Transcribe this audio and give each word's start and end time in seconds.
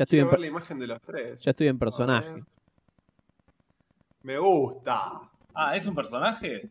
Ya 0.00 0.04
estoy, 0.04 0.16
Quiero 0.16 0.28
en, 0.28 0.30
ver 0.30 0.40
la 0.40 0.46
imagen 0.46 0.78
de 0.78 0.86
los 0.86 1.02
tres. 1.02 1.42
ya 1.42 1.50
estoy 1.50 1.68
en 1.68 1.78
personaje. 1.78 2.42
Me 4.22 4.38
gusta. 4.38 5.30
Ah, 5.52 5.76
¿es 5.76 5.86
un 5.86 5.94
personaje? 5.94 6.70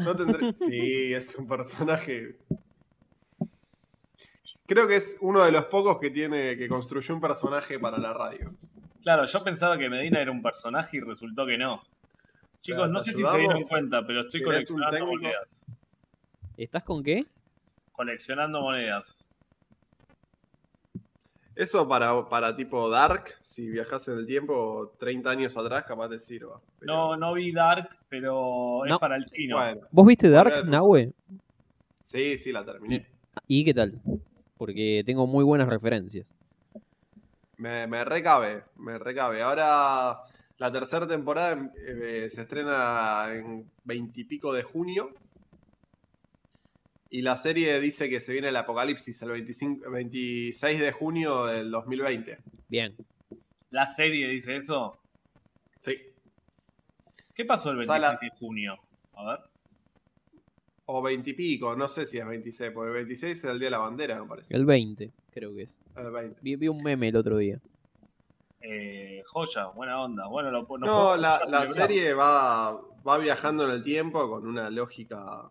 No 0.00 0.16
tendré... 0.16 0.52
Sí, 0.58 1.14
es 1.14 1.36
un 1.36 1.46
personaje. 1.46 2.36
Creo 4.66 4.88
que 4.88 4.96
es 4.96 5.16
uno 5.20 5.44
de 5.44 5.52
los 5.52 5.66
pocos 5.66 6.00
que 6.00 6.10
tiene 6.10 6.56
que 6.56 6.66
construyó 6.66 7.14
un 7.14 7.20
personaje 7.20 7.78
para 7.78 7.98
la 7.98 8.12
radio. 8.12 8.52
Claro, 9.00 9.26
yo 9.26 9.44
pensaba 9.44 9.78
que 9.78 9.88
Medina 9.88 10.20
era 10.20 10.32
un 10.32 10.42
personaje 10.42 10.96
y 10.96 11.00
resultó 11.02 11.46
que 11.46 11.56
no. 11.56 11.84
Chicos, 12.62 12.90
no 12.90 12.98
¿te 12.98 13.12
sé 13.12 13.16
si 13.18 13.22
se 13.22 13.38
dieron 13.38 13.62
cuenta, 13.62 14.04
pero 14.04 14.22
estoy 14.22 14.42
¿Querés 14.42 14.68
un 14.72 14.78
coleccionando 14.78 15.06
monedas. 15.06 15.62
¿Estás 16.56 16.82
con 16.82 17.04
qué? 17.04 17.26
Coleccionando 17.92 18.60
monedas. 18.60 19.24
Eso 21.56 21.88
para, 21.88 22.28
para 22.28 22.54
tipo 22.54 22.88
Dark, 22.90 23.34
si 23.42 23.66
viajas 23.70 24.06
en 24.08 24.18
el 24.18 24.26
tiempo 24.26 24.92
30 24.98 25.30
años 25.30 25.56
atrás, 25.56 25.84
capaz 25.84 26.10
te 26.10 26.18
sirva. 26.18 26.60
Pero- 26.78 26.92
No, 26.92 27.16
no 27.16 27.32
vi 27.32 27.50
Dark, 27.50 27.88
pero 28.10 28.84
es 28.84 28.90
No. 28.90 28.98
para 28.98 29.16
el 29.16 29.24
chino. 29.24 29.56
Bueno, 29.56 29.80
¿Vos 29.90 30.06
viste 30.06 30.28
Dark, 30.28 30.66
Nahue? 30.66 31.12
sí, 32.04 32.36
sí, 32.36 32.52
la 32.52 32.62
terminé. 32.64 33.06
¿Y 33.48 33.64
qué 33.64 33.72
tal? 33.72 33.98
Porque 34.58 35.02
tengo 35.06 35.26
muy 35.26 35.44
buenas 35.44 35.68
referencias. 35.68 36.26
Me, 37.56 37.86
me 37.86 38.04
recabe, 38.04 38.64
me 38.76 38.98
recabe. 38.98 39.40
Ahora 39.42 40.18
la 40.58 40.72
tercera 40.72 41.06
temporada 41.06 41.70
eh, 41.86 42.26
se 42.28 42.42
estrena 42.42 43.28
en 43.32 43.64
veintipico 43.84 44.52
de 44.52 44.62
junio. 44.62 45.10
Y 47.10 47.22
la 47.22 47.36
serie 47.36 47.78
dice 47.80 48.08
que 48.10 48.20
se 48.20 48.32
viene 48.32 48.48
el 48.48 48.56
apocalipsis 48.56 49.22
el 49.22 49.30
25, 49.30 49.90
26 49.90 50.80
de 50.80 50.92
junio 50.92 51.46
del 51.46 51.70
2020. 51.70 52.38
Bien. 52.68 52.96
La 53.70 53.86
serie 53.86 54.28
dice 54.28 54.56
eso. 54.56 54.98
Sí. 55.80 55.96
¿Qué 57.34 57.44
pasó 57.44 57.70
el 57.70 57.80
O 57.80 57.84
sea, 57.84 57.94
26 57.98 58.00
la- 58.00 58.18
de 58.20 58.38
junio? 58.38 58.76
A 59.14 59.30
ver. 59.30 59.40
O 60.86 61.02
veintipico, 61.02 61.74
no 61.74 61.88
sé 61.88 62.06
si 62.06 62.18
es 62.18 62.26
26, 62.26 62.70
porque 62.72 62.88
el 62.90 62.94
26 62.94 63.38
es 63.38 63.44
el 63.44 63.58
Día 63.58 63.66
de 63.66 63.70
la 63.72 63.78
Bandera, 63.78 64.20
me 64.20 64.28
parece. 64.28 64.54
El 64.56 64.64
20, 64.64 65.12
creo 65.32 65.52
que 65.54 65.62
es. 65.62 65.78
El 65.96 66.10
20. 66.12 66.38
Vi, 66.42 66.56
vi 66.56 66.68
un 66.68 66.82
meme 66.82 67.08
el 67.08 67.16
otro 67.16 67.36
día. 67.38 67.60
Eh, 68.60 69.22
joya, 69.26 69.66
buena 69.66 70.00
onda. 70.02 70.26
Bueno, 70.28 70.50
lo, 70.50 70.60
No, 70.62 70.66
podemos 70.66 71.18
la, 71.20 71.40
la 71.48 71.66
serie 71.66 72.14
va, 72.14 72.80
va 73.06 73.18
viajando 73.18 73.64
en 73.64 73.70
el 73.70 73.82
tiempo 73.82 74.28
con 74.28 74.46
una 74.46 74.70
lógica 74.70 75.50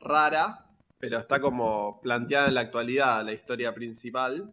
rara, 0.00 0.65
pero 0.98 1.18
está 1.18 1.40
como 1.40 2.00
planteada 2.02 2.48
en 2.48 2.54
la 2.54 2.60
actualidad 2.62 3.24
la 3.24 3.32
historia 3.32 3.74
principal. 3.74 4.52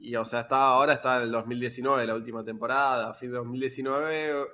Y 0.00 0.16
o 0.16 0.24
sea, 0.24 0.40
está, 0.40 0.68
ahora 0.68 0.94
está 0.94 1.18
en 1.18 1.22
el 1.24 1.32
2019, 1.32 2.06
la 2.06 2.14
última 2.14 2.44
temporada, 2.44 3.12
fin 3.14 3.30
de 3.30 3.36
2019, 3.38 4.46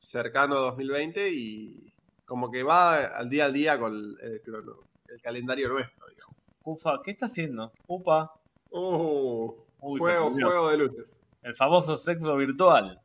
cercano 0.00 0.54
a 0.56 0.60
2020, 0.60 1.30
y 1.32 1.92
como 2.24 2.50
que 2.50 2.62
va 2.62 2.96
al 3.06 3.28
día 3.28 3.44
al 3.46 3.52
día 3.52 3.78
con 3.78 3.92
el, 3.94 4.16
el 4.20 4.42
crono- 4.42 4.80
el 5.08 5.20
calendario 5.20 5.68
nuestro, 5.68 6.06
digamos. 6.08 6.36
Ufa, 6.64 7.00
¿qué 7.04 7.12
está 7.12 7.26
haciendo? 7.26 7.70
Upa. 7.86 8.32
Uh, 8.70 9.52
Uy, 9.80 10.00
juego, 10.00 10.30
juego 10.30 10.70
de 10.70 10.78
luces. 10.78 11.20
El 11.42 11.54
famoso 11.54 11.96
sexo 11.96 12.34
virtual. 12.36 13.00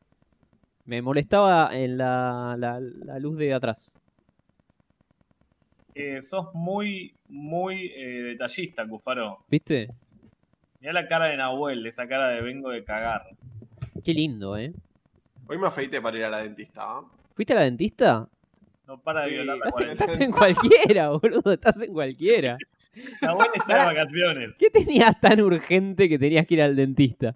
Me 0.86 1.02
molestaba 1.02 1.70
en 1.78 1.98
la, 1.98 2.56
la- 2.58 2.80
la 2.80 3.20
luz 3.20 3.38
de 3.38 3.54
atrás. 3.54 3.96
Eh, 5.94 6.22
sos 6.22 6.54
muy, 6.54 7.14
muy 7.28 7.92
eh, 7.96 8.22
detallista, 8.24 8.88
Cufaro. 8.88 9.46
¿Viste? 9.50 9.90
Mirá 10.80 10.94
la 10.94 11.08
cara 11.08 11.26
de 11.26 11.38
Nahuel, 11.38 11.86
esa 11.86 12.08
cara 12.08 12.30
de 12.30 12.42
vengo 12.42 12.70
de 12.70 12.84
cagar. 12.84 13.24
Qué 14.04 14.14
lindo, 14.14 14.58
¿eh? 14.58 14.74
Hoy 15.48 15.58
me 15.58 15.68
afeité 15.68 16.02
para 16.02 16.18
ir 16.18 16.24
a 16.24 16.30
la 16.30 16.44
dentista. 16.44 16.82
¿ah? 16.84 17.02
¿Fuiste 17.36 17.54
a 17.54 17.58
la 17.58 17.64
dentista? 17.64 18.28
No 18.88 19.00
para 19.00 19.22
de 19.24 19.30
Sí, 19.30 19.34
violar 19.36 19.58
la 19.58 19.66
Estás 19.66 19.74
cuarentena. 19.74 20.06
estás 20.06 20.22
en 20.26 20.32
cualquiera, 20.32 21.10
boludo. 21.10 21.54
Estás 21.54 21.82
en 21.82 21.94
cualquiera. 21.94 22.58
Nahuel 23.22 23.50
está 23.54 23.78
de 23.80 23.86
vacaciones. 23.86 24.56
¿Qué 24.58 24.70
tenías 24.70 25.20
tan 25.20 25.42
urgente 25.42 26.10
que 26.10 26.18
tenías 26.18 26.48
que 26.48 26.54
ir 26.56 26.62
al 26.62 26.76
dentista? 26.76 27.36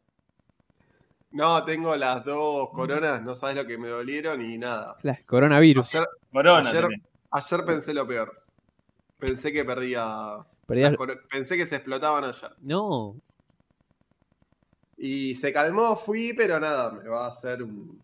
No, 1.32 1.64
tengo 1.66 1.96
las 1.98 2.24
dos 2.24 2.70
coronas, 2.70 3.22
no 3.22 3.36
sabes 3.36 3.58
lo 3.58 3.66
que 3.66 3.78
me 3.78 3.90
dolieron 3.90 4.42
y 4.42 4.58
nada. 4.58 4.96
Las 5.04 5.22
coronavirus. 5.24 5.94
Ayer, 5.94 6.08
Corona 6.32 6.72
ayer 7.32 7.66
pensé 7.66 7.94
lo 7.94 8.08
peor. 8.08 8.45
Pensé 9.20 9.52
que 9.52 9.64
perdía. 9.66 10.38
Perdías- 10.68 10.96
Pensé 11.30 11.58
que 11.58 11.66
se 11.66 11.76
explotaban 11.76 12.24
ayer. 12.24 12.52
No. 12.62 13.16
Y 14.98 15.36
se 15.36 15.52
calmó, 15.54 15.96
fui, 15.96 16.34
pero 16.34 16.60
nada, 16.60 16.92
me 16.92 17.08
va 17.08 17.26
a 17.26 17.30
hacer 17.30 17.64
un. 17.64 18.02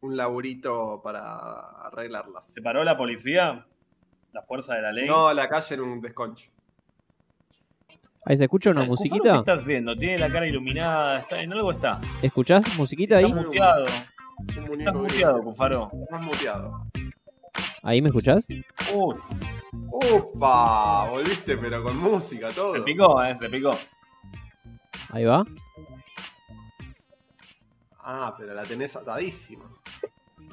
Un 0.00 0.16
laburito 0.18 1.00
para 1.02 1.86
arreglarlas. 1.86 2.46
¿Se 2.52 2.60
paró 2.60 2.84
la 2.84 2.94
policía? 2.96 3.64
¿La 4.32 4.42
fuerza 4.42 4.74
de 4.74 4.82
la 4.82 4.92
ley? 4.92 5.06
No, 5.08 5.32
la 5.32 5.48
calle 5.48 5.76
en 5.76 5.80
un 5.80 6.00
desconcho. 6.02 6.50
Ahí 8.26 8.36
se 8.36 8.44
escucha 8.44 8.70
una 8.70 8.86
Cufaro, 8.86 8.96
¿Qué 9.02 9.08
musiquita. 9.10 9.36
está 9.38 9.52
haciendo? 9.54 9.96
Tiene 9.96 10.18
la 10.18 10.30
cara 10.30 10.46
iluminada. 10.46 11.20
Está, 11.20 11.40
en 11.40 11.52
algo 11.54 11.70
está. 11.70 12.00
¿Escuchás 12.22 12.76
musiquita 12.76 13.16
ahí? 13.16 13.24
Estás 13.24 13.44
muteado. 13.46 13.84
Estás 14.46 14.94
muteado. 14.94 15.42
Cufaro. 15.42 15.90
Estás 16.02 16.20
muteado. 16.20 16.86
¿Ahí 17.82 18.02
me 18.02 18.08
escuchás? 18.08 18.46
Uy, 18.94 19.16
¡Upa! 19.90 21.08
Volviste, 21.10 21.56
pero 21.56 21.82
con 21.82 21.96
música, 21.98 22.50
todo. 22.50 22.74
se 22.74 22.80
picó, 22.82 23.22
eh, 23.22 23.36
se 23.36 23.48
picó. 23.48 23.76
Ahí 25.10 25.24
va. 25.24 25.44
Ah, 28.06 28.34
pero 28.38 28.52
la 28.54 28.64
tenés 28.64 28.94
atadísima. 28.96 29.64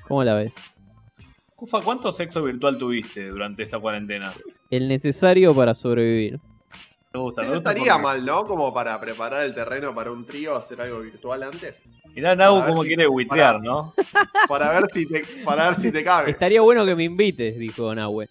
¿Cómo 0.07 0.23
la 0.23 0.35
ves? 0.35 0.53
Cufa, 1.55 1.81
¿cuánto 1.81 2.11
sexo 2.11 2.41
virtual 2.41 2.77
tuviste 2.77 3.27
durante 3.27 3.63
esta 3.63 3.79
cuarentena? 3.79 4.33
El 4.69 4.87
necesario 4.87 5.53
para 5.53 5.73
sobrevivir. 5.73 6.39
Me 7.13 7.19
gusta, 7.19 7.41
me 7.41 7.47
No 7.49 7.53
gusta. 7.55 7.71
estaría 7.71 7.93
porque- 7.93 8.03
mal, 8.03 8.25
¿no? 8.25 8.45
Como 8.45 8.73
para 8.73 8.99
preparar 9.01 9.43
el 9.43 9.53
terreno 9.53 9.93
para 9.93 10.11
un 10.11 10.25
trío, 10.25 10.55
hacer 10.55 10.79
algo 10.81 11.01
virtual 11.01 11.43
antes. 11.43 11.83
Mirá 12.15 12.35
Nau 12.35 12.65
cómo 12.65 12.83
si- 12.83 12.87
quiere 12.89 13.05
buitear, 13.07 13.55
para- 13.57 13.59
¿no? 13.59 13.93
Para 14.47 14.71
ver 14.71 14.83
si 14.91 15.05
te, 15.05 15.23
para 15.45 15.65
ver 15.65 15.75
si 15.75 15.91
te 15.91 16.03
cabe. 16.03 16.31
Estaría 16.31 16.61
bueno 16.61 16.85
que 16.85 16.95
me 16.95 17.03
invites, 17.03 17.57
dijo 17.57 17.93
Nahue. 17.93 18.27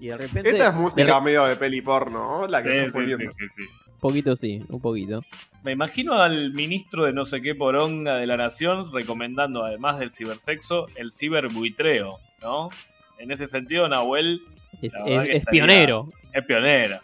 Y 0.00 0.08
de 0.08 0.16
repente. 0.16 0.50
Esta 0.50 0.68
es 0.68 0.74
de 0.74 0.80
música 0.80 1.18
re- 1.18 1.24
medio 1.24 1.44
de 1.44 1.56
peli 1.56 1.80
porno, 1.80 2.40
¿no? 2.40 2.46
La 2.46 2.62
que 2.62 2.68
Sí, 2.70 2.76
estás 2.76 2.86
sí, 2.86 2.92
poniendo. 2.92 3.32
sí, 3.32 3.38
sí, 3.48 3.62
sí. 3.62 3.68
Un 3.94 4.00
poquito 4.00 4.36
sí, 4.36 4.62
un 4.68 4.80
poquito. 4.80 5.22
Me 5.64 5.72
imagino 5.72 6.14
al 6.20 6.52
ministro 6.52 7.04
de 7.04 7.12
no 7.12 7.26
sé 7.26 7.42
qué 7.42 7.54
poronga 7.56 8.14
de 8.16 8.26
la 8.26 8.36
nación 8.36 8.92
recomendando, 8.92 9.64
además 9.64 9.98
del 9.98 10.12
cibersexo, 10.12 10.86
el 10.94 11.10
ciberbuitreo, 11.10 12.18
¿no? 12.42 12.68
En 13.18 13.32
ese 13.32 13.48
sentido, 13.48 13.88
Nahuel 13.88 14.40
Es, 14.80 14.92
es- 15.04 15.28
es 15.30 15.44
pionero. 15.46 16.08
es 16.32 16.44
pionera. 16.46 17.02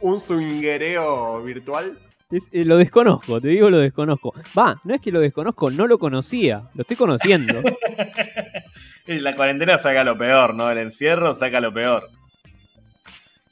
Un 0.00 0.20
swinguereo 0.20 1.44
virtual. 1.44 1.96
Es- 2.32 2.42
eh, 2.50 2.64
lo 2.64 2.76
desconozco, 2.76 3.40
te 3.40 3.48
digo 3.48 3.70
lo 3.70 3.78
desconozco. 3.78 4.34
Va, 4.58 4.80
no 4.82 4.94
es 4.94 5.00
que 5.00 5.12
lo 5.12 5.20
desconozco, 5.20 5.70
no 5.70 5.86
lo 5.86 5.98
conocía, 5.98 6.62
lo 6.74 6.80
estoy 6.82 6.96
conociendo. 6.96 7.62
La 9.06 9.34
cuarentena 9.34 9.78
saca 9.78 10.02
lo 10.04 10.16
peor, 10.16 10.54
¿no? 10.54 10.70
El 10.70 10.78
encierro 10.78 11.34
saca 11.34 11.60
lo 11.60 11.72
peor. 11.72 12.08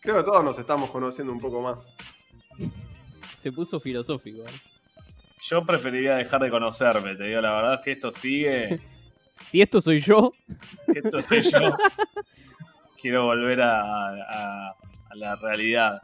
Creo 0.00 0.16
que 0.16 0.22
todos 0.22 0.42
nos 0.44 0.58
estamos 0.58 0.90
conociendo 0.90 1.32
un 1.32 1.38
poco 1.40 1.60
más. 1.60 1.94
Se 3.42 3.52
puso 3.52 3.78
filosófico. 3.80 4.42
¿eh? 4.42 4.52
Yo 5.42 5.64
preferiría 5.64 6.16
dejar 6.16 6.40
de 6.42 6.50
conocerme, 6.50 7.16
te 7.16 7.24
digo 7.24 7.40
la 7.40 7.52
verdad. 7.52 7.76
Si 7.82 7.90
esto 7.90 8.10
sigue, 8.12 8.80
Si 9.44 9.62
esto 9.62 9.80
soy 9.80 10.00
yo, 10.00 10.32
si 10.92 10.98
esto 10.98 11.22
soy 11.22 11.40
yo, 11.42 11.74
quiero 13.00 13.24
volver 13.24 13.62
a, 13.62 13.80
a- 13.80 14.70
a 15.10 15.14
la 15.16 15.34
realidad. 15.36 16.02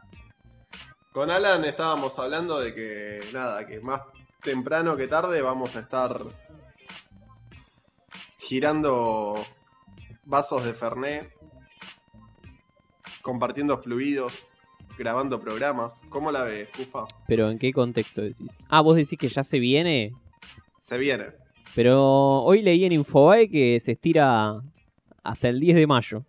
Con 1.11 1.29
Alan 1.31 1.63
estábamos 1.65 2.17
hablando 2.19 2.59
de 2.59 2.73
que, 2.73 3.21
nada, 3.33 3.65
que 3.67 3.79
más 3.81 4.01
temprano 4.41 4.97
que 4.97 5.07
tarde 5.07 5.41
vamos 5.41 5.75
a 5.75 5.79
estar 5.81 6.19
girando 8.39 9.45
vasos 10.25 10.63
de 10.63 10.73
Fernet, 10.73 11.31
compartiendo 13.27 13.77
fluidos, 13.77 14.33
grabando 14.97 15.37
programas. 15.41 15.99
¿Cómo 16.07 16.31
la 16.31 16.45
ves, 16.45 16.69
Cufa? 16.69 17.03
pero 17.27 17.51
¿en 17.51 17.59
qué 17.59 17.73
contexto 17.73 18.21
decís? 18.21 18.57
Ah, 18.69 18.79
vos 18.79 18.95
decís 18.95 19.19
que 19.19 19.27
ya 19.27 19.43
se 19.43 19.59
viene, 19.59 20.13
Se 20.79 20.97
viene. 20.97 21.25
pero 21.75 22.41
hoy 22.43 22.61
leí 22.61 22.85
en 22.85 22.93
Infobae 22.93 23.49
que 23.49 23.81
se 23.81 23.91
estira 23.91 24.61
hasta 25.25 25.49
el 25.49 25.59
10 25.59 25.75
de 25.75 25.87
mayo. 25.87 26.23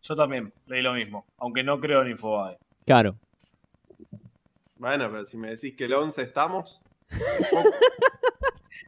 Yo 0.00 0.16
también 0.16 0.50
leí 0.66 0.80
lo 0.80 0.94
mismo, 0.94 1.26
aunque 1.36 1.62
no 1.62 1.78
creo 1.78 2.00
en 2.00 2.12
Infobae. 2.12 2.56
Claro. 2.86 3.16
Bueno, 4.78 5.10
pero 5.10 5.26
si 5.26 5.36
me 5.36 5.50
decís 5.50 5.74
que 5.76 5.84
el 5.84 5.92
11 5.92 6.22
estamos, 6.22 6.80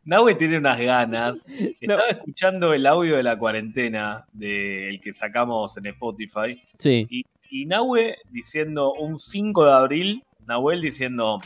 Nahue 0.07 0.35
tiene 0.37 0.57
unas 0.57 0.81
ganas. 0.81 1.47
No. 1.47 1.97
Estaba 1.97 2.09
escuchando 2.09 2.73
el 2.73 2.87
audio 2.87 3.15
de 3.15 3.23
la 3.23 3.39
cuarentena 3.39 4.25
del 4.33 4.99
que 5.03 5.13
sacamos 5.13 5.77
en 5.77 5.87
Spotify. 5.89 6.63
Sí. 6.79 7.07
Y, 7.11 7.27
y 7.53 7.67
Nahue 7.67 8.17
diciendo 8.31 8.95
un 8.95 9.19
5 9.19 9.65
de 9.67 9.73
abril, 9.73 10.25
Nahuel 10.47 10.81
diciendo, 10.81 11.39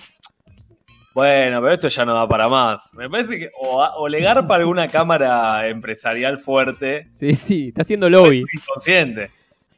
Bueno, 1.14 1.60
pero 1.60 1.72
esto 1.74 1.88
ya 1.88 2.04
no 2.04 2.14
da 2.14 2.28
para 2.28 2.48
más. 2.48 2.92
Me 2.94 3.08
parece 3.10 3.38
que 3.38 3.50
o, 3.60 3.82
o 3.82 4.08
le 4.08 4.20
garpa 4.20 4.54
alguna 4.56 4.88
cámara 4.88 5.66
empresarial 5.68 6.38
fuerte, 6.38 7.08
Sí, 7.10 7.34
sí, 7.34 7.68
está 7.68 7.82
haciendo 7.82 8.08
lobby. 8.08 8.44
inconsciente. 8.52 9.30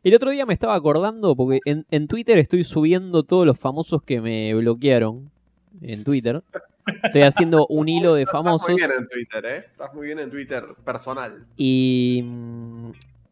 El 0.05 0.15
otro 0.15 0.31
día 0.31 0.47
me 0.47 0.55
estaba 0.55 0.75
acordando, 0.75 1.35
porque 1.35 1.61
en, 1.65 1.85
en 1.91 2.07
Twitter 2.09 2.39
estoy 2.39 2.63
subiendo 2.65 3.23
todos 3.25 3.47
los 3.47 3.59
famosos 3.59 4.03
que 4.03 4.21
me 4.21 4.55
bloquearon. 4.55 5.31
En 5.81 6.03
Twitter. 6.03 6.43
Estoy 7.05 7.23
haciendo 7.23 7.67
un 7.69 7.89
hilo 7.89 8.15
de 8.15 8.23
Estás 8.23 8.33
famosos. 8.33 8.69
muy 8.71 8.79
bien 8.81 8.91
en 8.99 9.09
Twitter, 9.09 9.45
¿eh? 9.47 9.65
Estás 9.71 9.95
muy 9.95 10.07
bien 10.07 10.19
en 10.19 10.31
Twitter 10.31 10.65
personal. 10.85 11.47
Y, 11.57 12.25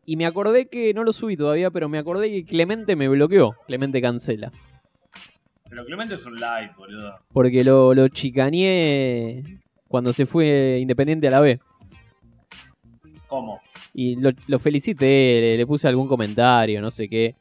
y 0.07 0.17
me 0.17 0.25
acordé 0.25 0.69
que, 0.69 0.95
no 0.95 1.03
lo 1.03 1.13
subí 1.13 1.37
todavía, 1.37 1.71
pero 1.71 1.89
me 1.89 1.99
acordé 1.99 2.31
que 2.31 2.45
Clemente 2.45 2.95
me 2.95 3.09
bloqueó. 3.09 3.57
Clemente 3.67 4.01
cancela. 4.01 4.53
Pero 5.69 5.85
Clemente 5.85 6.15
es 6.15 6.25
un 6.25 6.39
light, 6.39 6.75
boludo. 6.77 7.19
Porque 7.33 7.65
lo, 7.65 7.93
lo 7.93 8.07
chicaneé 8.09 9.43
cuando 9.89 10.13
se 10.13 10.25
fue 10.25 10.79
Independiente 10.81 11.27
a 11.27 11.33
la 11.33 11.41
B. 11.41 11.61
¿Cómo? 13.27 13.61
Y 13.93 14.15
lo, 14.17 14.31
lo 14.47 14.59
felicité, 14.61 15.41
le, 15.41 15.57
le 15.57 15.67
puse 15.67 15.89
algún 15.89 16.07
comentario, 16.07 16.81
no 16.81 16.93
sé 16.93 17.09
qué. 17.09 17.35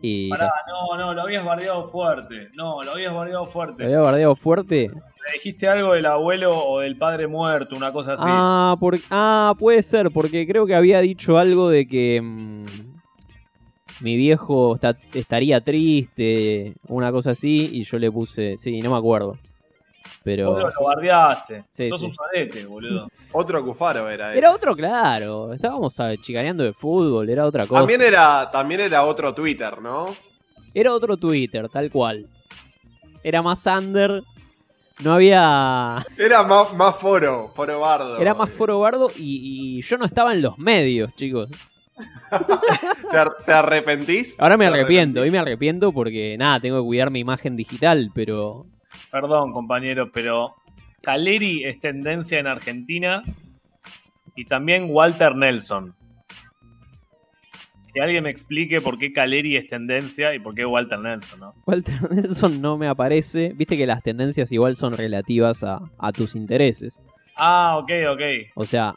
Y 0.00 0.28
Pará, 0.28 0.52
no, 0.68 0.96
no, 0.96 1.14
lo 1.14 1.22
habías 1.22 1.44
bardeado 1.44 1.88
fuerte. 1.88 2.50
No, 2.54 2.82
lo 2.82 2.92
habías 2.92 3.12
bardeado 3.12 3.46
lo 3.46 3.50
fuerte. 3.50 3.84
había 3.84 4.00
bardeado 4.00 4.36
fuerte. 4.36 4.90
Le 5.26 5.32
dijiste 5.34 5.66
algo 5.68 5.94
del 5.94 6.06
abuelo 6.06 6.56
o 6.56 6.80
del 6.80 6.96
padre 6.96 7.26
muerto, 7.26 7.74
una 7.76 7.92
cosa 7.92 8.12
así. 8.12 8.22
Ah, 8.26 8.76
por- 8.78 8.98
ah, 9.10 9.54
puede 9.58 9.82
ser, 9.82 10.10
porque 10.10 10.46
creo 10.46 10.66
que 10.66 10.74
había 10.74 11.00
dicho 11.00 11.38
algo 11.38 11.70
de 11.70 11.86
que 11.88 12.20
mm, 12.20 12.64
mi 14.00 14.16
viejo 14.16 14.74
está- 14.74 14.96
estaría 15.14 15.60
triste, 15.62 16.74
una 16.88 17.10
cosa 17.10 17.30
así, 17.30 17.70
y 17.72 17.84
yo 17.84 17.98
le 17.98 18.10
puse, 18.10 18.56
sí, 18.58 18.80
no 18.82 18.90
me 18.90 18.96
acuerdo. 18.98 19.38
Pero 20.22 20.52
Vos 20.52 20.58
lo, 20.58 20.66
lo 20.68 20.88
bardeaste. 20.88 21.64
Sí, 21.70 21.88
Sos 21.90 22.00
sí. 22.00 22.06
un 22.06 22.14
sadete, 22.14 22.64
boludo. 22.66 23.08
Otro 23.32 23.62
Cufaro 23.64 24.08
era 24.08 24.30
ese. 24.30 24.38
era 24.38 24.52
otro, 24.52 24.74
claro. 24.74 25.52
Estábamos 25.52 25.98
ah, 26.00 26.14
chicaneando 26.20 26.64
de 26.64 26.72
fútbol, 26.72 27.28
era 27.28 27.44
otra 27.46 27.66
cosa. 27.66 27.80
También 27.80 28.00
era, 28.02 28.50
también 28.50 28.80
era 28.80 29.04
otro 29.04 29.34
Twitter, 29.34 29.80
¿no? 29.82 30.14
Era 30.72 30.92
otro 30.94 31.16
Twitter, 31.18 31.68
tal 31.68 31.90
cual. 31.90 32.26
Era 33.22 33.42
más 33.42 33.64
under. 33.66 34.22
No 35.02 35.14
había. 35.14 36.04
Era 36.16 36.42
más, 36.44 36.72
más 36.74 36.96
foro, 36.96 37.50
foro 37.54 37.80
bardo. 37.80 38.18
Era 38.18 38.32
más 38.34 38.50
foro 38.50 38.78
bardo 38.80 39.10
y, 39.16 39.78
y 39.78 39.82
yo 39.82 39.98
no 39.98 40.04
estaba 40.06 40.32
en 40.32 40.42
los 40.42 40.56
medios, 40.58 41.14
chicos. 41.16 41.50
¿Te, 43.10 43.16
ar- 43.16 43.36
te 43.44 43.52
arrepentís? 43.52 44.38
Ahora 44.40 44.56
me 44.56 44.66
¿Te 44.66 44.72
arrepiento, 44.72 45.20
hoy 45.20 45.30
me 45.30 45.38
arrepiento 45.38 45.92
porque 45.92 46.36
nada, 46.38 46.60
tengo 46.60 46.80
que 46.80 46.86
cuidar 46.86 47.10
mi 47.10 47.20
imagen 47.20 47.56
digital, 47.56 48.10
pero. 48.14 48.64
Perdón, 49.10 49.52
compañero, 49.52 50.10
pero 50.12 50.54
Caleri 51.02 51.64
es 51.64 51.80
tendencia 51.80 52.38
en 52.38 52.46
Argentina 52.46 53.22
y 54.36 54.44
también 54.44 54.86
Walter 54.88 55.34
Nelson. 55.36 55.92
Que 57.94 58.00
alguien 58.02 58.24
me 58.24 58.30
explique 58.30 58.80
por 58.80 58.98
qué 58.98 59.12
Caleri 59.12 59.56
es 59.56 59.68
tendencia 59.68 60.34
y 60.34 60.40
por 60.40 60.54
qué 60.54 60.66
Walter 60.66 60.98
Nelson, 60.98 61.38
¿no? 61.40 61.54
Walter 61.64 62.02
Nelson 62.12 62.60
no 62.60 62.76
me 62.76 62.88
aparece. 62.88 63.52
Viste 63.54 63.76
que 63.76 63.86
las 63.86 64.02
tendencias 64.02 64.50
igual 64.52 64.74
son 64.76 64.96
relativas 64.96 65.62
a, 65.62 65.80
a 65.98 66.12
tus 66.12 66.34
intereses. 66.34 66.98
Ah, 67.36 67.78
ok, 67.78 67.90
ok. 68.10 68.20
O 68.56 68.66
sea, 68.66 68.96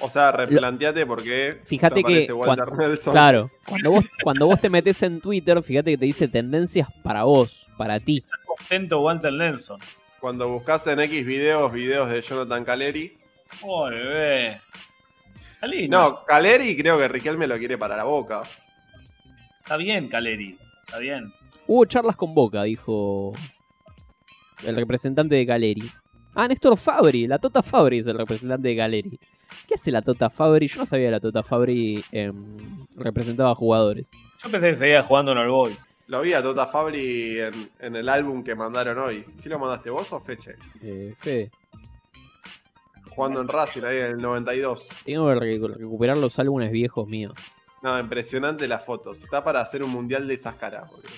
O 0.00 0.08
sea, 0.08 0.30
replanteate 0.30 1.04
por 1.06 1.22
qué. 1.22 1.58
Fíjate 1.64 2.02
te 2.02 2.26
que 2.26 2.32
Walter 2.32 2.66
cuando- 2.66 2.82
Nelson. 2.88 3.12
claro, 3.12 3.50
cuando 3.66 3.90
vos, 3.92 4.04
cuando 4.22 4.46
vos 4.46 4.60
te 4.60 4.68
metes 4.70 5.02
en 5.02 5.20
Twitter, 5.20 5.60
fíjate 5.62 5.92
que 5.92 5.98
te 5.98 6.04
dice 6.04 6.28
tendencias 6.28 6.88
para 7.02 7.24
vos, 7.24 7.66
para 7.76 7.98
ti. 7.98 8.24
Contento 8.46 9.00
Walter 9.00 9.32
Nelson. 9.32 9.80
Cuando 10.20 10.48
buscas 10.48 10.86
en 10.86 11.00
X 11.00 11.24
videos, 11.26 11.72
videos 11.72 12.10
de 12.10 12.20
Jonathan 12.22 12.64
Caleri. 12.64 13.12
Oh, 13.62 13.88
bebé. 13.88 14.60
No, 15.88 16.24
Caleri 16.24 16.76
creo 16.76 16.98
que 16.98 17.08
Riquelme 17.08 17.46
lo 17.46 17.58
quiere 17.58 17.78
para 17.78 17.96
la 17.96 18.04
boca. 18.04 18.42
Está 19.60 19.76
bien, 19.76 20.08
Caleri. 20.08 20.56
Está 20.86 20.98
bien. 20.98 21.32
Hubo 21.66 21.84
charlas 21.84 22.16
con 22.16 22.32
Boca, 22.34 22.62
dijo 22.62 23.32
el 24.64 24.76
representante 24.76 25.34
de 25.34 25.44
Galeri. 25.44 25.90
Ah, 26.34 26.46
Néstor 26.46 26.76
Fabri, 26.76 27.26
la 27.26 27.38
Tota 27.38 27.62
Fabri 27.62 27.98
es 27.98 28.06
el 28.06 28.16
representante 28.18 28.68
de 28.68 28.74
Galeri. 28.74 29.18
¿Qué 29.66 29.74
hace 29.74 29.90
la 29.90 30.02
Tota 30.02 30.30
Fabri? 30.30 30.68
Yo 30.68 30.80
no 30.80 30.86
sabía 30.86 31.06
que 31.06 31.10
la 31.12 31.20
Tota 31.20 31.42
Fabri 31.42 32.04
em, 32.12 32.56
representaba 32.96 33.50
a 33.50 33.54
jugadores. 33.54 34.10
Yo 34.42 34.50
pensé 34.50 34.68
que 34.68 34.74
seguía 34.76 35.02
jugando 35.02 35.32
en 35.32 35.38
All 35.38 35.50
Boys. 35.50 35.88
Lo 36.08 36.20
vi 36.20 36.34
a 36.34 36.42
Tota 36.42 36.66
Fabri 36.66 37.40
en, 37.40 37.70
en 37.80 37.96
el 37.96 38.08
álbum 38.08 38.44
que 38.44 38.54
mandaron 38.54 38.98
hoy. 38.98 39.24
¿Qué 39.42 39.48
lo 39.48 39.58
mandaste 39.58 39.90
vos 39.90 40.12
o 40.12 40.20
Feche? 40.20 40.54
Eh, 40.82 41.14
Fede, 41.18 41.50
Jugando 43.16 43.40
en 43.40 43.48
Racing 43.48 43.82
ahí 43.82 43.96
en 43.98 44.04
el 44.04 44.18
92. 44.18 44.86
tengo 45.04 45.26
que 45.28 45.34
re- 45.40 45.58
recuperar 45.58 46.16
los 46.18 46.38
álbumes 46.38 46.70
viejos 46.70 47.08
míos. 47.08 47.32
No, 47.82 47.98
impresionante 47.98 48.68
las 48.68 48.84
fotos. 48.84 49.20
Está 49.22 49.42
para 49.42 49.60
hacer 49.60 49.82
un 49.82 49.90
mundial 49.90 50.28
de 50.28 50.34
esas 50.34 50.54
caras. 50.56 50.88
boludo. 50.90 51.08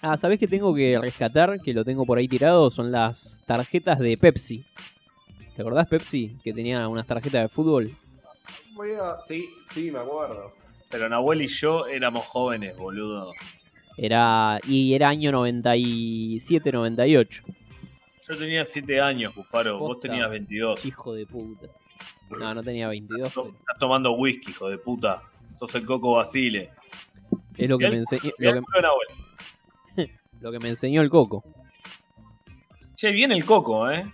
Ah, 0.00 0.16
¿sabés 0.16 0.38
qué 0.40 0.48
tengo 0.48 0.74
que 0.74 0.98
rescatar? 1.00 1.60
Que 1.60 1.72
lo 1.72 1.84
tengo 1.84 2.04
por 2.04 2.18
ahí 2.18 2.26
tirado. 2.26 2.68
Son 2.70 2.90
las 2.90 3.40
tarjetas 3.46 4.00
de 4.00 4.16
Pepsi. 4.16 4.64
¿Te 5.54 5.62
acordás 5.62 5.86
Pepsi? 5.86 6.34
Que 6.42 6.52
tenía 6.52 6.88
unas 6.88 7.06
tarjetas 7.06 7.42
de 7.42 7.48
fútbol. 7.48 7.88
Voy 8.74 8.90
a... 8.92 9.16
Sí, 9.28 9.48
sí, 9.72 9.90
me 9.92 10.00
acuerdo. 10.00 10.50
Pero 10.90 11.08
Nahuel 11.08 11.42
y 11.42 11.46
yo 11.46 11.86
éramos 11.86 12.26
jóvenes, 12.26 12.76
boludo. 12.76 13.30
Era. 13.96 14.58
Y 14.66 14.94
era 14.94 15.08
año 15.10 15.30
97-98. 15.32 17.42
Yo 18.28 18.38
tenía 18.38 18.64
7 18.64 19.00
años, 19.00 19.34
Bufaro. 19.34 19.78
Vos 19.78 19.98
tenías 20.00 20.30
22. 20.30 20.84
Hijo 20.84 21.12
de 21.14 21.26
puta. 21.26 21.66
No, 22.30 22.54
no 22.54 22.62
tenía 22.62 22.88
22. 22.88 23.32
To- 23.32 23.42
pero 23.44 23.56
Estás 23.58 23.78
tomando 23.78 24.12
whisky, 24.12 24.50
hijo 24.52 24.68
de 24.68 24.78
puta. 24.78 25.22
Sos 25.58 25.74
el 25.74 25.84
Coco 25.84 26.12
Basile. 26.16 26.70
Es 27.56 27.68
lo 27.68 27.78
que, 27.78 27.84
me 27.84 27.90
Mirá 27.90 28.00
enseñó, 28.00 28.32
Mirá 28.38 28.52
lo, 28.54 28.62
que, 29.96 30.10
lo 30.40 30.60
me 30.60 30.68
enseñó 30.68 31.02
el 31.02 31.10
Coco. 31.10 31.44
Che, 32.94 33.10
viene 33.10 33.34
el 33.34 33.44
Coco, 33.44 33.90
¿eh? 33.90 34.04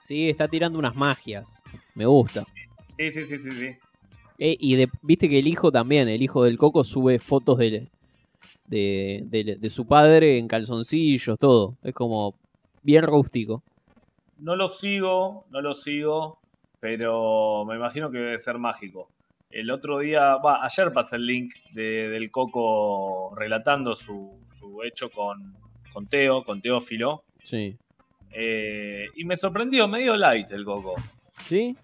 Sí, 0.00 0.28
está 0.28 0.48
tirando 0.48 0.78
unas 0.78 0.96
magias. 0.96 1.62
Me 1.94 2.06
gusta. 2.06 2.44
Sí, 2.96 3.12
sí, 3.12 3.26
sí, 3.26 3.38
sí. 3.38 3.50
sí. 3.52 3.66
Eh, 4.38 4.56
y 4.58 4.76
de- 4.76 4.88
viste 5.02 5.28
que 5.28 5.38
el 5.38 5.46
hijo 5.46 5.70
también, 5.72 6.08
el 6.08 6.22
hijo 6.22 6.44
del 6.44 6.58
Coco 6.58 6.84
sube 6.84 7.18
fotos 7.18 7.58
de, 7.58 7.88
de, 8.66 9.22
de- 9.24 9.56
de 9.56 9.70
su 9.70 9.86
padre 9.86 10.38
en 10.38 10.48
calzoncillos, 10.48 11.38
todo. 11.38 11.76
Es 11.82 11.94
como 11.94 12.34
bien 12.82 13.04
rústico. 13.04 13.62
No 14.38 14.54
lo 14.56 14.68
sigo, 14.68 15.44
no 15.50 15.60
lo 15.60 15.74
sigo, 15.74 16.38
pero 16.80 17.64
me 17.66 17.76
imagino 17.76 18.10
que 18.10 18.18
debe 18.18 18.38
ser 18.38 18.58
mágico. 18.58 19.08
El 19.50 19.70
otro 19.70 19.98
día, 20.00 20.36
va, 20.36 20.64
ayer 20.64 20.92
pasé 20.92 21.16
el 21.16 21.26
link 21.26 21.52
de- 21.72 22.08
del 22.08 22.30
Coco 22.30 23.34
relatando 23.34 23.94
su, 23.96 24.38
su 24.58 24.82
hecho 24.82 25.10
con, 25.10 25.54
con 25.92 26.06
Teo, 26.06 26.44
con 26.44 26.60
Teófilo. 26.60 27.24
Sí. 27.44 27.76
eh, 28.30 29.06
y 29.16 29.24
me 29.24 29.36
sorprendió, 29.36 29.88
medio 29.88 30.14
light 30.16 30.50
el 30.52 30.64
Coco. 30.64 30.94
¿Sí? 31.46 31.74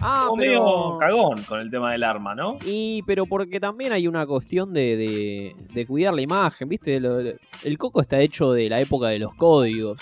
Ah, 0.00 0.24
Como 0.28 0.40
pero... 0.40 0.64
medio 0.64 0.98
cagón 0.98 1.42
con 1.42 1.60
el 1.60 1.70
tema 1.70 1.92
del 1.92 2.04
arma, 2.04 2.34
¿no? 2.34 2.58
Y, 2.64 3.02
pero 3.02 3.26
porque 3.26 3.58
también 3.60 3.92
hay 3.92 4.06
una 4.08 4.26
cuestión 4.26 4.72
de, 4.72 4.96
de- 4.96 5.56
de 5.74 5.86
cuidar 5.86 6.14
la 6.14 6.22
imagen, 6.22 6.68
¿viste? 6.68 6.96
El 6.96 7.78
coco 7.78 8.00
está 8.00 8.20
hecho 8.20 8.52
de 8.52 8.68
la 8.68 8.80
época 8.80 9.08
de 9.08 9.18
los 9.18 9.34
códigos. 9.34 9.98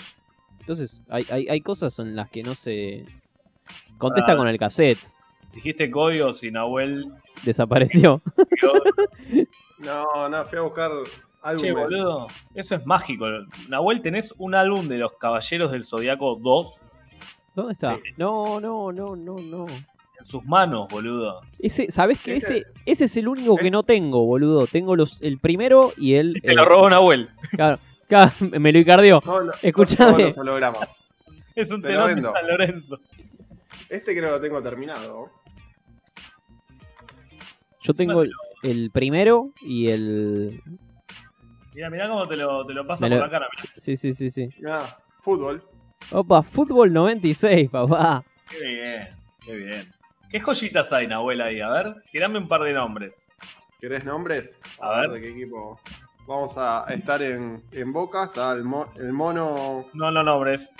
Entonces, 0.61 1.03
hay, 1.09 1.25
hay, 1.29 1.47
hay 1.49 1.61
cosas 1.61 1.99
en 1.99 2.15
las 2.15 2.29
que 2.29 2.43
no 2.43 2.55
se. 2.55 3.05
Contesta 3.97 4.31
Ah. 4.33 4.37
con 4.37 4.47
el 4.47 4.57
cassette. 4.57 4.99
Dijiste 5.53 5.91
códigos 5.91 6.43
y 6.43 6.51
Nahuel. 6.51 7.11
Desapareció. 7.43 8.21
No, 9.79 10.29
no, 10.29 10.45
fui 10.45 10.59
a 10.59 10.61
buscar 10.61 10.91
álbumes. 11.41 11.73
Che, 11.73 11.73
boludo, 11.73 12.27
eso 12.53 12.75
es 12.75 12.85
mágico. 12.85 13.25
Nahuel, 13.67 14.01
tenés 14.01 14.31
un 14.37 14.53
álbum 14.53 14.87
de 14.87 14.97
los 14.99 15.13
Caballeros 15.13 15.71
del 15.71 15.85
Zodiaco 15.85 16.35
2 16.35 16.79
¿Dónde 17.55 17.73
está? 17.73 17.95
Sí. 17.95 18.01
No, 18.17 18.59
no, 18.59 18.91
no, 18.91 19.15
no, 19.15 19.35
no. 19.37 19.65
en 19.67 20.25
sus 20.25 20.45
manos, 20.45 20.87
boludo. 20.89 21.41
Ese, 21.59 21.89
¿sabés 21.91 22.19
qué? 22.21 22.35
Ese- 22.37 22.57
Ese, 22.59 22.65
ese 22.85 23.03
es 23.05 23.17
el 23.17 23.27
único 23.27 23.55
que 23.57 23.71
no 23.71 23.81
tengo, 23.83 24.23
boludo. 24.25 24.67
Tengo 24.67 24.95
los, 24.95 25.19
el 25.23 25.39
primero 25.39 25.91
y 25.97 26.13
el. 26.13 26.37
Y 26.37 26.41
te 26.41 26.51
eh, 26.51 26.55
lo 26.55 26.63
robó 26.65 26.89
Nahuel. 26.89 27.29
Claro, 27.51 27.79
me 28.59 28.71
lo 28.71 28.79
icardió. 28.79 29.21
Escuchame. 29.61 30.11
todos 30.11 30.19
los 30.21 30.37
hologramas. 30.37 30.89
Es 31.55 31.71
un 31.71 31.81
telón 31.81 32.15
de. 32.15 32.21
San 32.21 32.47
Lorenzo. 32.47 32.97
Este 33.89 34.15
creo 34.15 34.29
que 34.29 34.35
lo 34.35 34.41
tengo 34.41 34.63
terminado. 34.63 35.29
Yo 37.81 37.93
tengo 37.93 38.21
el, 38.21 38.31
el 38.63 38.91
primero 38.91 39.51
y 39.61 39.89
el. 39.89 40.61
Mira, 41.73 41.89
mira 41.89 42.07
cómo 42.09 42.27
te 42.27 42.37
lo, 42.37 42.65
te 42.65 42.73
lo 42.73 42.85
pasa 42.85 43.07
por 43.07 43.17
la 43.17 43.29
cara. 43.29 43.47
mirá. 43.51 43.73
Sí, 43.77 43.97
sí, 43.97 44.13
sí, 44.13 44.29
sí. 44.29 44.49
Ah, 44.67 44.97
fútbol. 45.21 45.63
Opa, 46.11 46.43
fútbol 46.43 46.91
96, 46.91 47.69
papá. 47.69 48.23
Qué 48.49 48.65
bien, 48.65 49.09
qué 49.45 49.55
bien. 49.55 49.93
¿Qué 50.29 50.39
joyitas 50.39 50.91
hay, 50.93 51.07
Nahuel, 51.07 51.41
ahí? 51.41 51.59
A 51.59 51.69
ver, 51.69 51.95
tirame 52.11 52.39
un 52.39 52.47
par 52.47 52.61
de 52.61 52.73
nombres. 52.73 53.29
¿Querés 53.79 54.05
nombres? 54.05 54.59
A 54.79 55.01
ver. 55.01 55.09
¿De 55.11 55.21
qué 55.21 55.27
equipo? 55.29 55.79
Vamos 56.31 56.57
a 56.57 56.85
estar 56.87 57.21
en, 57.21 57.61
en 57.73 57.91
Boca. 57.91 58.23
Está 58.23 58.53
el, 58.53 58.63
mo- 58.63 58.87
el 58.95 59.11
mono. 59.11 59.85
No, 59.93 60.11
no 60.11 60.23
nombres. 60.23 60.71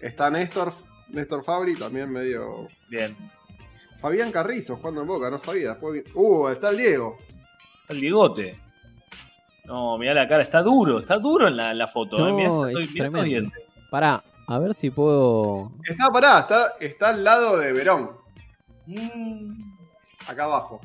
Está 0.00 0.30
Néstor. 0.30 0.72
Néstor 1.08 1.44
Fabri, 1.44 1.76
también 1.76 2.10
medio. 2.10 2.66
Bien. 2.88 3.14
Fabián 4.00 4.32
Carrizo 4.32 4.76
jugando 4.76 5.02
en 5.02 5.06
Boca, 5.08 5.28
no 5.28 5.38
sabía. 5.38 5.70
Después 5.72 6.02
Uh, 6.14 6.48
está 6.48 6.70
el 6.70 6.78
Diego. 6.78 7.18
El 7.90 8.00
Diegote. 8.00 8.58
No, 9.66 9.98
mirá 9.98 10.14
la 10.14 10.26
cara, 10.26 10.42
está 10.42 10.62
duro, 10.62 10.98
está 10.98 11.18
duro 11.18 11.46
en 11.48 11.56
la, 11.58 11.74
la 11.74 11.86
foto. 11.86 12.16
No, 12.18 12.28
eh. 12.28 12.32
Mirá 12.32 12.48
esos- 12.48 12.70
es 12.70 12.90
mirá 12.92 13.08
tremendo. 13.10 13.50
Pará, 13.90 14.24
a 14.46 14.58
ver 14.58 14.72
si 14.74 14.88
puedo. 14.90 15.72
Está 15.84 16.08
pará, 16.10 16.38
está, 16.40 16.72
está 16.80 17.10
al 17.10 17.22
lado 17.22 17.58
de 17.58 17.72
Verón. 17.74 18.12
Mm. 18.86 19.58
Acá 20.26 20.44
abajo. 20.44 20.80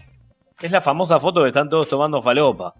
Es 0.62 0.70
la 0.72 0.82
famosa 0.82 1.18
foto 1.20 1.42
que 1.44 1.48
están 1.48 1.70
todos 1.70 1.88
tomando 1.88 2.22
falopa. 2.22 2.74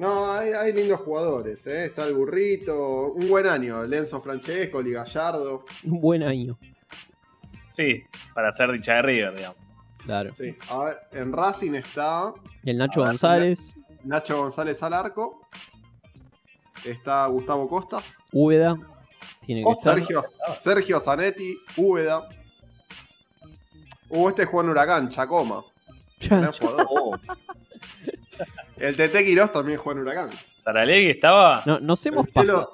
No, 0.00 0.32
hay, 0.32 0.54
hay 0.54 0.72
lindos 0.72 1.00
jugadores, 1.00 1.66
¿eh? 1.66 1.84
Está 1.84 2.06
el 2.06 2.14
burrito. 2.14 3.12
Un 3.12 3.28
buen 3.28 3.46
año. 3.46 3.82
Lenzo 3.82 4.18
Francesco, 4.22 4.80
Gallardo. 4.82 5.66
Un 5.84 6.00
buen 6.00 6.22
año. 6.22 6.58
Sí, 7.68 8.02
para 8.32 8.50
ser 8.50 8.72
dicha 8.72 8.94
de 8.94 9.02
River, 9.02 9.36
digamos. 9.36 9.58
Claro. 9.98 10.34
Sí. 10.38 10.56
A 10.70 10.84
ver, 10.84 10.98
en 11.12 11.30
Racing 11.30 11.74
está 11.74 12.32
El 12.64 12.78
Nacho 12.78 13.00
ver, 13.00 13.10
González, 13.10 13.74
Nacho 14.02 14.38
González 14.38 14.82
al 14.82 14.94
arco. 14.94 15.46
Está 16.82 17.26
Gustavo 17.26 17.68
Costas. 17.68 18.16
Úbeda. 18.32 18.78
Tiene 19.44 19.62
que 19.62 19.70
estar. 19.70 19.98
Sergio, 19.98 20.22
Sergio 20.58 21.00
Zanetti, 21.00 21.58
Úbeda. 21.76 22.26
Uh, 24.08 24.30
este 24.30 24.46
juega 24.46 24.64
en 24.64 24.70
Huracán, 24.70 25.08
Chacoma. 25.10 25.62
Gran 26.20 26.52
jugador. 26.52 26.86
Oh, 26.88 27.16
El 28.76 28.96
Tete 28.96 29.24
Quirós 29.24 29.52
también 29.52 29.78
juega 29.78 30.00
en 30.00 30.06
Huracán. 30.06 30.30
Saralegui 30.54 31.10
estaba. 31.10 31.62
No, 31.66 31.80
nos 31.80 32.04
hemos 32.06 32.26
El 32.26 32.32
Chelo, 32.32 32.46
pasado. 32.46 32.72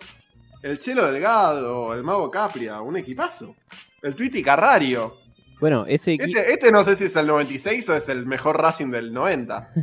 el 0.62 0.78
Chelo 0.78 1.12
Delgado, 1.12 1.94
el 1.94 2.02
Mago 2.02 2.30
Capria, 2.30 2.80
un 2.80 2.96
equipazo. 2.96 3.56
El 4.02 4.14
Twitty 4.14 4.42
Carrario. 4.42 5.16
Bueno, 5.61 5.85
ese 5.87 6.12
equipo. 6.12 6.38
Este, 6.38 6.52
este 6.52 6.70
no 6.70 6.85
sé 6.85 6.96
si 6.96 7.04
es 7.04 7.16
el 7.16 7.26
96 7.26 7.88
o 7.88 7.96
es 7.96 8.08
el 8.08 8.26
mejor 8.26 8.61
Racing 8.61 8.90
del 8.90 9.12
90. 9.12 9.73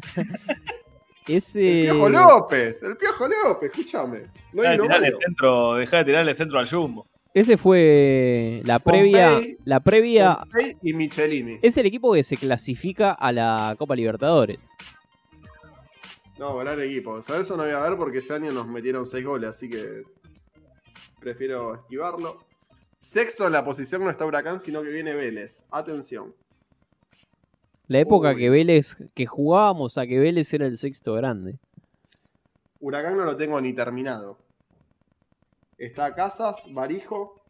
El 1.26 1.38
Ese. 1.38 1.84
Piojo 1.86 2.10
López, 2.10 2.84
el 2.84 2.98
Piojo 2.98 3.28
López, 3.28 3.72
escúchame. 3.72 4.24
No 4.52 4.62
Dejá 4.62 4.72
hay 4.72 4.78
de, 4.78 4.84
tirarle 4.84 5.12
centro, 5.12 5.74
dejá 5.76 5.98
de 6.00 6.06
tirarle 6.06 6.36
centro 6.36 6.60
al 6.60 6.70
Jumbo. 6.70 7.06
Ese 7.34 7.58
fue 7.58 8.62
la 8.66 8.80
previa. 8.80 9.30
Pompey. 9.32 9.58
La 9.66 9.80
previa. 9.80 10.36
Pompey 10.40 10.76
y 10.84 10.94
Michelini. 10.94 11.60
Es 11.62 11.78
el 11.78 11.86
equipo 11.86 12.14
que 12.14 12.24
se 12.24 12.38
clasifica 12.38 13.14
a 13.14 13.32
la 13.32 13.76
Copa 13.80 13.96
Libertadores. 13.96 14.70
No, 16.44 16.58
gran 16.58 16.78
equipo. 16.82 17.12
O 17.12 17.22
sea, 17.22 17.40
eso 17.40 17.56
no 17.56 17.64
voy 17.64 17.72
a 17.72 17.80
ver 17.80 17.98
porque 17.98 18.18
ese 18.18 18.34
año 18.34 18.52
nos 18.52 18.68
metieron 18.68 19.08
6 19.08 19.26
goles, 19.26 19.50
así 19.52 19.70
que 19.70 20.04
prefiero 21.22 21.76
esquivarlo. 21.76 22.44
Sexto 23.00 23.48
en 23.48 23.54
la 23.54 23.64
posición 23.64 24.04
no 24.04 24.10
está 24.10 24.26
Huracán, 24.26 24.60
sino 24.60 24.84
que 24.84 24.90
viene 24.90 25.16
Vélez. 25.16 25.64
Atención. 25.72 26.36
La 27.88 28.00
época 28.00 28.32
Uy. 28.32 28.36
que 28.36 28.50
Vélez. 28.50 28.98
que 29.14 29.26
jugábamos 29.26 29.98
a 29.98 30.06
que 30.06 30.20
Vélez 30.20 30.54
era 30.54 30.66
el 30.66 30.76
sexto 30.76 31.14
grande. 31.14 31.60
Huracán 32.82 33.16
no 33.16 33.24
lo 33.24 33.38
tengo 33.38 33.62
ni 33.62 33.72
terminado. 33.72 34.38
Está 35.78 36.14
Casas, 36.14 36.66
Barijo 36.74 37.42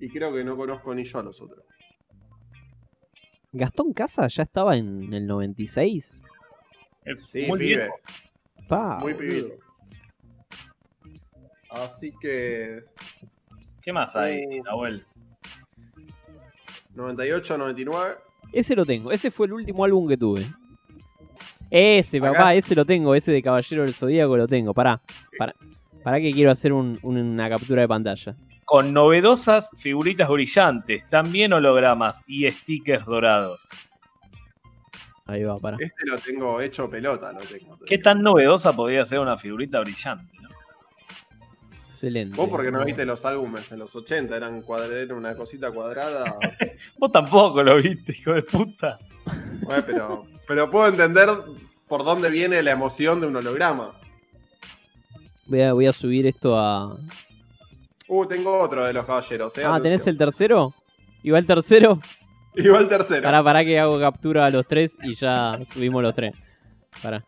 y 0.00 0.08
creo 0.08 0.32
que 0.34 0.42
no 0.42 0.56
conozco 0.56 0.92
ni 0.96 1.04
yo 1.04 1.20
a 1.20 1.22
los 1.22 1.40
otros. 1.40 1.64
Gastón 3.52 3.92
Casa 3.92 4.26
ya 4.26 4.42
estaba 4.42 4.76
en 4.76 5.14
el 5.14 5.28
96. 5.28 6.24
Es 7.04 7.26
Sí, 7.26 7.46
muy 7.48 7.58
pibe. 7.58 7.76
viejo. 7.82 7.94
Pa, 8.68 8.98
Muy 9.00 9.14
pibito. 9.14 9.54
Así 11.70 12.12
que 12.20 12.80
¿Qué 13.82 13.92
más 13.92 14.14
hay, 14.16 14.44
Uh. 14.60 14.62
Nahuel? 14.64 15.04
98, 16.94 17.56
99. 17.56 18.16
Ese 18.52 18.74
lo 18.76 18.84
tengo. 18.84 19.12
Ese 19.12 19.30
fue 19.30 19.46
el 19.46 19.52
último 19.54 19.84
álbum 19.84 20.08
que 20.08 20.16
tuve. 20.16 20.46
Ese, 21.70 22.18
Acá. 22.18 22.32
papá, 22.32 22.54
ese 22.54 22.74
lo 22.74 22.84
tengo. 22.84 23.14
Ese 23.14 23.32
de 23.32 23.42
Caballero 23.42 23.82
del 23.84 23.94
Zodíaco 23.94 24.36
lo 24.36 24.46
tengo. 24.48 24.74
Pará. 24.74 25.00
Pará, 25.38 25.54
pará 26.02 26.20
que 26.20 26.32
quiero 26.32 26.50
hacer 26.50 26.72
un- 26.72 26.98
una 27.02 27.48
captura 27.48 27.82
de 27.82 27.88
pantalla. 27.88 28.34
Con 28.64 28.92
novedosas 28.92 29.70
figuritas 29.78 30.28
brillantes, 30.28 31.08
también 31.08 31.52
hologramas 31.52 32.22
y 32.26 32.48
stickers 32.50 33.06
dorados. 33.06 33.68
Ahí 35.30 35.44
va, 35.44 35.56
pará. 35.58 35.76
Este 35.78 36.06
lo 36.06 36.18
tengo 36.18 36.60
hecho 36.60 36.90
pelota, 36.90 37.32
lo 37.32 37.40
tengo. 37.40 37.78
¿Qué 37.86 37.98
tan 37.98 38.20
novedosa 38.22 38.72
podría 38.72 39.04
ser 39.04 39.20
una 39.20 39.38
figurita 39.38 39.78
brillante? 39.80 40.32
no? 40.40 40.48
Excelente. 41.86 42.36
Vos 42.36 42.48
porque 42.48 42.72
no 42.72 42.84
viste 42.84 43.04
los 43.04 43.24
álbumes 43.24 43.70
en 43.72 43.78
los 43.78 43.94
80, 43.94 44.36
eran 44.36 44.64
una 45.12 45.34
cosita 45.36 45.70
cuadrada. 45.70 46.36
Vos 46.98 47.12
tampoco 47.12 47.62
lo 47.62 47.76
viste, 47.76 48.12
hijo 48.12 48.32
de 48.32 48.42
puta. 48.42 48.98
Bueno, 49.62 49.84
pero, 49.86 50.26
pero 50.48 50.70
puedo 50.70 50.88
entender 50.88 51.28
por 51.86 52.04
dónde 52.04 52.30
viene 52.30 52.62
la 52.62 52.70
emoción 52.72 53.20
de 53.20 53.26
un 53.26 53.36
holograma. 53.36 54.00
Voy 55.46 55.62
a, 55.62 55.72
voy 55.74 55.86
a 55.86 55.92
subir 55.92 56.26
esto 56.26 56.58
a. 56.58 56.96
Uh, 58.08 58.26
tengo 58.26 58.58
otro 58.58 58.84
de 58.84 58.92
los 58.92 59.04
caballeros. 59.04 59.56
eh, 59.58 59.64
Ah, 59.64 59.78
¿tenés 59.82 60.06
el 60.06 60.16
tercero? 60.16 60.74
¿Y 61.22 61.30
va 61.30 61.38
el 61.38 61.46
tercero? 61.46 62.00
El 62.54 62.88
tercero. 62.88 63.22
Pará, 63.22 63.42
pará 63.42 63.64
que 63.64 63.78
hago 63.78 63.98
captura 64.00 64.46
a 64.46 64.50
los 64.50 64.66
tres 64.66 64.98
y 65.02 65.14
ya 65.14 65.58
subimos 65.72 66.02
los 66.02 66.14
tres. 66.14 66.36
Pará. 67.02 67.24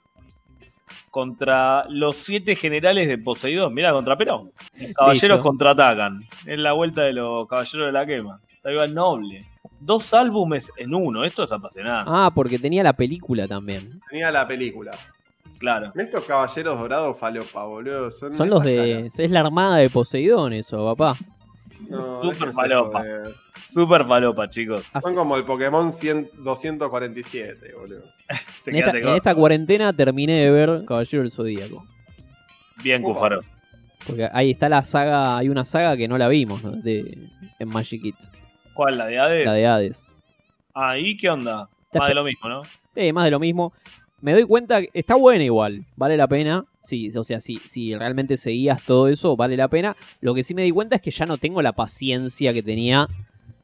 Contra 1.10 1.84
los 1.88 2.16
siete 2.16 2.56
generales 2.56 3.06
de 3.06 3.18
Poseidón. 3.18 3.74
Mira, 3.74 3.92
contra 3.92 4.16
Perón. 4.16 4.50
Los 4.78 4.92
caballeros 4.94 5.36
Listo. 5.38 5.48
contraatacan. 5.48 6.22
Es 6.46 6.58
la 6.58 6.72
vuelta 6.72 7.02
de 7.02 7.12
los 7.12 7.46
caballeros 7.46 7.86
de 7.86 7.92
la 7.92 8.06
quema. 8.06 8.40
Ahí 8.64 8.74
va 8.74 8.84
el 8.84 8.94
noble. 8.94 9.40
Dos 9.78 10.14
álbumes 10.14 10.72
en 10.76 10.94
uno. 10.94 11.24
Esto 11.24 11.42
es 11.42 11.52
apasionante. 11.52 12.10
Ah, 12.12 12.30
porque 12.34 12.58
tenía 12.58 12.82
la 12.82 12.92
película 12.94 13.46
también. 13.46 14.00
Tenía 14.10 14.30
la 14.30 14.46
película. 14.46 14.92
Claro. 15.58 15.92
Estos 15.94 16.24
caballeros 16.24 16.78
dorados 16.80 17.18
falopa, 17.18 17.64
boludo. 17.64 18.10
Son, 18.10 18.32
Son 18.32 18.48
los 18.48 18.64
de. 18.64 19.06
Es 19.06 19.30
la 19.30 19.40
armada 19.40 19.76
de 19.76 19.90
Poseidón, 19.90 20.52
eso, 20.54 20.94
papá. 20.96 21.16
No, 21.88 22.20
déjense 22.22 22.52
falopa. 22.52 23.00
joder. 23.00 23.34
Super 23.72 24.06
falopa, 24.06 24.48
chicos. 24.50 24.82
Así- 24.92 25.08
Son 25.08 25.14
como 25.16 25.36
el 25.36 25.44
Pokémon 25.44 25.90
100 25.92 26.28
247, 26.44 27.72
boludo. 27.74 28.02
En, 28.66 28.76
esta, 28.76 29.30
en 29.30 29.36
cuarentena 29.36 29.92
terminé 29.92 30.40
de 30.44 30.50
ver 30.50 30.84
Caballero 30.86 31.22
del 31.22 31.30
Zodíaco. 31.32 31.84
Bien, 32.82 33.02
Upa. 33.02 33.14
Cufaro. 33.14 33.40
Porque 34.06 34.28
ahí 34.32 34.50
está 34.50 34.68
la 34.68 34.82
saga. 34.82 35.38
Hay 35.38 35.48
una 35.48 35.64
saga 35.64 35.96
que 35.96 36.08
no 36.08 36.18
la 36.18 36.28
vimos, 36.28 36.62
¿no? 36.62 36.72
De, 36.72 37.16
en 37.58 37.68
Magic 37.68 38.02
Kids. 38.02 38.30
¿Cuál? 38.74 38.98
¿La 38.98 39.06
de 39.06 39.18
Hades? 39.18 39.46
La 39.46 39.52
de 39.54 39.66
Hades. 39.66 40.14
Ah, 40.74 40.98
¿y 40.98 41.16
qué 41.16 41.30
onda? 41.30 41.68
Está 41.86 42.00
Más 42.00 42.08
de 42.08 42.14
lo 42.14 42.24
mismo, 42.24 42.48
¿no? 42.48 42.62
Eh, 42.94 43.12
más 43.12 43.24
de 43.24 43.30
lo 43.30 43.40
mismo. 43.40 43.72
Me 44.20 44.32
doy 44.32 44.44
cuenta 44.44 44.80
que 44.80 44.90
está 44.94 45.16
buena 45.16 45.44
igual, 45.44 45.84
vale 45.96 46.16
la 46.16 46.28
pena. 46.28 46.64
Sí, 46.80 47.10
o 47.16 47.24
sea, 47.24 47.40
si, 47.40 47.58
si 47.64 47.94
realmente 47.96 48.36
seguías 48.36 48.82
todo 48.84 49.08
eso, 49.08 49.36
vale 49.36 49.56
la 49.56 49.68
pena. 49.68 49.96
Lo 50.20 50.34
que 50.34 50.42
sí 50.42 50.54
me 50.54 50.62
di 50.62 50.70
cuenta 50.70 50.96
es 50.96 51.02
que 51.02 51.10
ya 51.10 51.26
no 51.26 51.38
tengo 51.38 51.60
la 51.60 51.72
paciencia 51.72 52.52
que 52.52 52.62
tenía 52.62 53.08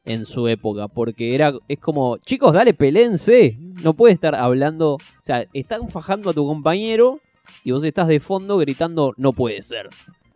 en 0.09 0.25
su 0.25 0.47
época, 0.47 0.87
porque 0.87 1.35
era 1.35 1.53
es 1.67 1.79
como, 1.79 2.17
chicos, 2.17 2.51
dale, 2.53 2.73
pelense. 2.73 3.57
No 3.83 3.93
puede 3.93 4.13
estar 4.13 4.35
hablando, 4.35 4.93
o 4.95 4.99
sea, 5.21 5.45
están 5.53 5.87
fajando 5.89 6.29
a 6.29 6.33
tu 6.33 6.45
compañero 6.45 7.19
y 7.63 7.71
vos 7.71 7.83
estás 7.83 8.07
de 8.07 8.19
fondo 8.19 8.57
gritando, 8.57 9.13
no 9.17 9.31
puede 9.33 9.61
ser. 9.61 9.89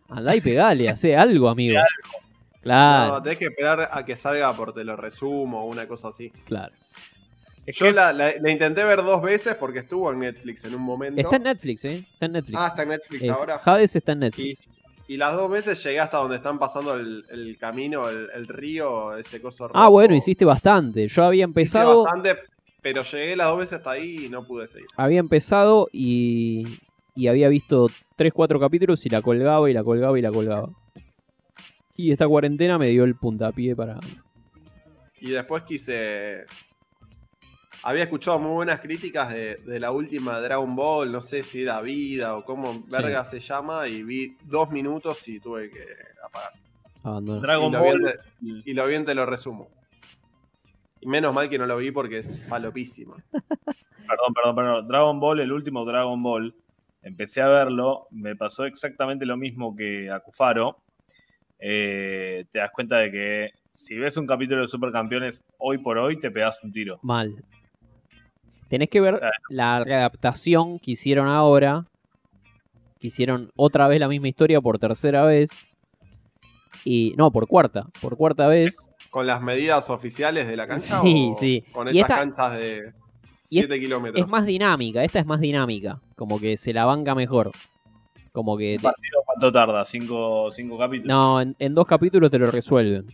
Andá 0.10 0.36
y 0.36 0.42
pegale, 0.42 0.90
hace 0.90 1.16
algo, 1.16 1.50
amigo. 1.50 1.80
Claro, 2.62 3.16
No, 3.16 3.22
tenés 3.24 3.40
que 3.40 3.46
esperar 3.46 3.90
a 3.92 4.06
que 4.06 4.16
salga 4.16 4.56
por 4.56 4.74
te 4.74 4.84
lo 4.84 4.96
resumo 4.96 5.64
o 5.64 5.66
una 5.66 5.88
cosa 5.88 6.10
así. 6.10 6.30
claro. 6.46 6.74
Es 7.66 7.78
Yo 7.78 7.86
que 7.86 7.94
la, 7.94 8.12
la- 8.12 8.34
la 8.42 8.52
intenté 8.52 8.84
ver 8.84 9.02
dos 9.04 9.22
veces 9.22 9.56
porque 9.56 9.80
estuvo 9.80 10.12
en 10.12 10.20
Netflix 10.20 10.66
en 10.66 10.76
un 10.76 10.82
momento. 10.82 11.22
Está 11.22 11.38
en 11.38 11.44
Netflix, 11.44 11.86
¿eh? 11.86 12.06
Está 12.14 12.26
en 12.26 12.34
Netflix. 12.34 12.58
Ah, 12.62 12.68
está 12.68 12.84
en 12.84 12.90
Netflix 12.90 13.24
Eh, 13.24 13.30
ahora. 13.30 13.62
Hades 13.64 13.96
está 13.96 14.12
en 14.12 14.20
Netflix. 14.20 14.62
y 14.62 14.83
las 15.10 15.36
dos 15.36 15.50
veces 15.52 15.84
llegué 15.84 16.00
hasta 16.00 16.18
donde 16.18 16.38
están 16.38 16.58
pasando 16.60 16.96
el, 16.96 17.26
el 17.30 17.58
camino, 17.58 18.08
el, 18.10 18.30
el 18.34 18.48
río, 18.48 19.16
ese 19.18 19.42
coso 19.42 19.66
Ah, 19.74 19.86
rojo. 19.86 19.92
bueno, 19.92 20.16
hiciste 20.16 20.46
bastante. 20.46 21.08
Yo 21.08 21.24
había 21.26 21.44
Hice 21.44 21.50
empezado, 21.50 22.04
bastante, 22.04 22.36
pero 22.82 23.04
llegué 23.04 23.36
las 23.36 23.48
dos 23.48 23.60
veces 23.60 23.74
hasta 23.80 23.92
ahí 23.92 24.26
y 24.26 24.30
no 24.30 24.46
pude 24.46 24.68
seguir. 24.68 24.88
había 24.98 25.20
empezado 25.20 25.90
y, 25.92 26.80
y 27.16 27.28
había 27.28 27.50
visto 27.50 27.90
3, 28.16 28.32
4 28.34 28.60
capítulos 28.60 29.06
y 29.06 29.10
la 29.10 29.22
colgaba 29.22 29.70
y 29.70 29.74
la 29.74 29.84
colgaba 29.84 30.18
y 30.18 30.22
la 30.22 30.32
colgaba. 30.32 30.70
Y 31.96 32.12
esta 32.12 32.28
cuarentena 32.28 32.78
me 32.78 32.88
dio 32.88 33.04
el 33.04 33.16
puntapié 33.16 33.76
para... 33.76 34.00
Y 35.20 35.30
después 35.32 35.64
quise. 35.64 36.46
Había 37.86 38.04
escuchado 38.04 38.40
muy 38.40 38.52
buenas 38.54 38.80
críticas 38.80 39.32
de, 39.34 39.56
de 39.56 39.80
la 39.80 39.92
última 39.92 40.40
Dragon 40.40 40.74
Ball, 40.76 41.12
no 41.12 41.20
sé 41.20 41.44
si 41.44 41.64
era 41.64 41.82
vida 41.82 42.38
o 42.38 42.46
cómo 42.46 42.84
verga 42.90 43.24
se 43.26 43.40
llama, 43.42 43.88
y 43.90 44.04
vi 44.04 44.38
dos 44.46 44.72
minutos 44.72 45.28
y 45.28 45.40
tuve 45.40 45.70
que 45.70 45.84
apagar. 46.26 46.54
abandonar. 47.04 47.42
Dragon 47.42 47.70
y, 47.70 47.72
lo 47.74 47.84
vi 47.84 47.90
en 47.90 48.02
Ball. 48.02 48.14
te- 48.64 48.70
y 48.70 48.74
lo 48.74 48.88
bien 48.88 49.06
te 49.06 49.14
lo 49.16 49.26
resumo. 49.26 49.70
Y 51.02 51.08
menos 51.08 51.34
mal 51.34 51.50
que 51.50 51.58
no 51.58 51.66
lo 51.66 51.76
vi 51.76 51.92
porque 51.92 52.20
es 52.20 52.46
falopísima. 52.48 53.18
Perdón, 54.08 54.34
perdón, 54.34 54.56
perdón. 54.56 54.88
Dragon 54.88 55.20
Ball, 55.20 55.40
el 55.40 55.52
último 55.52 55.86
Dragon 55.86 56.22
Ball, 56.22 56.54
empecé 57.02 57.42
a 57.42 57.48
verlo, 57.48 58.08
me 58.12 58.36
pasó 58.36 58.66
exactamente 58.66 59.26
lo 59.26 59.38
mismo 59.38 59.76
que 59.76 60.10
a 60.12 60.20
Cufaro. 60.20 60.78
Eh, 61.58 62.46
te 62.52 62.60
das 62.60 62.72
cuenta 62.72 62.98
de 62.98 63.12
que 63.12 63.52
si 63.74 63.96
ves 63.98 64.18
un 64.18 64.28
capítulo 64.28 64.62
de 64.62 64.68
Supercampeones 64.68 65.42
hoy 65.58 65.78
por 65.78 65.98
hoy, 65.98 66.20
te 66.20 66.30
pegas 66.32 66.62
un 66.64 66.72
tiro. 66.74 67.00
Mal. 67.02 67.44
Tenés 68.70 68.90
que 68.90 69.02
ver 69.02 69.22
la 69.50 69.84
readaptación 69.84 70.80
que 70.80 70.92
hicieron 70.92 71.28
ahora. 71.28 71.86
Que 73.00 73.08
hicieron 73.08 73.52
otra 73.56 73.88
vez 73.88 74.00
la 74.00 74.08
misma 74.08 74.30
historia 74.30 74.62
por 74.62 74.80
tercera 74.80 75.24
vez. 75.26 75.50
Y. 76.86 77.14
No, 77.18 77.32
por 77.32 77.48
cuarta. 77.48 77.88
Por 78.02 78.18
cuarta 78.18 78.48
vez. 78.48 78.90
¿Con 79.10 79.28
las 79.28 79.42
medidas 79.42 79.90
oficiales 79.90 80.48
de 80.48 80.58
la 80.58 80.68
cancha? 80.68 81.02
Sí, 81.02 81.32
o 81.34 81.40
sí. 81.40 81.64
Con 81.72 81.88
Y 81.88 82.00
estas 82.00 82.02
esta- 82.02 82.16
canchas 82.36 82.60
de 82.60 82.94
y 83.50 83.60
7 83.60 83.80
kilómetros. 83.80 84.26
Es 84.26 84.32
más 84.32 84.46
dinámica. 84.46 85.04
Esta 85.04 85.20
es 85.20 85.26
más 85.26 85.40
dinámica. 85.40 86.00
Como 86.16 86.40
que 86.40 86.58
se 86.58 86.74
la 86.74 86.86
banca 86.86 87.14
mejor. 87.14 87.52
Como 88.32 88.58
que. 88.58 88.74
¿Un 88.76 88.78
te- 88.78 88.84
partido 88.84 89.22
cuánto 89.26 89.52
tarda? 89.52 89.86
¿Cinco, 89.86 90.52
cinco 90.54 90.78
capítulos? 90.80 91.08
No, 91.16 91.42
en, 91.42 91.56
en 91.60 91.76
dos 91.76 91.86
capítulos 91.86 92.32
te 92.32 92.40
lo 92.40 92.50
resuelven. 92.50 93.06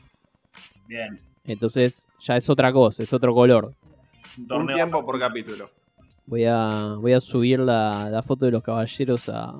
Bien. 0.87 1.17
Entonces 1.45 2.07
ya 2.19 2.37
es 2.37 2.49
otra 2.49 2.71
cosa, 2.71 3.03
es 3.03 3.11
otro 3.11 3.33
color. 3.33 3.73
Un 4.37 4.67
tiempo 4.67 5.05
por 5.05 5.19
capítulo. 5.19 5.69
Voy 6.25 6.45
a, 6.45 6.95
voy 6.99 7.13
a 7.13 7.19
subir 7.19 7.59
la, 7.59 8.09
la 8.09 8.21
foto 8.21 8.45
de 8.45 8.51
los 8.51 8.63
caballeros 8.63 9.27
a. 9.29 9.53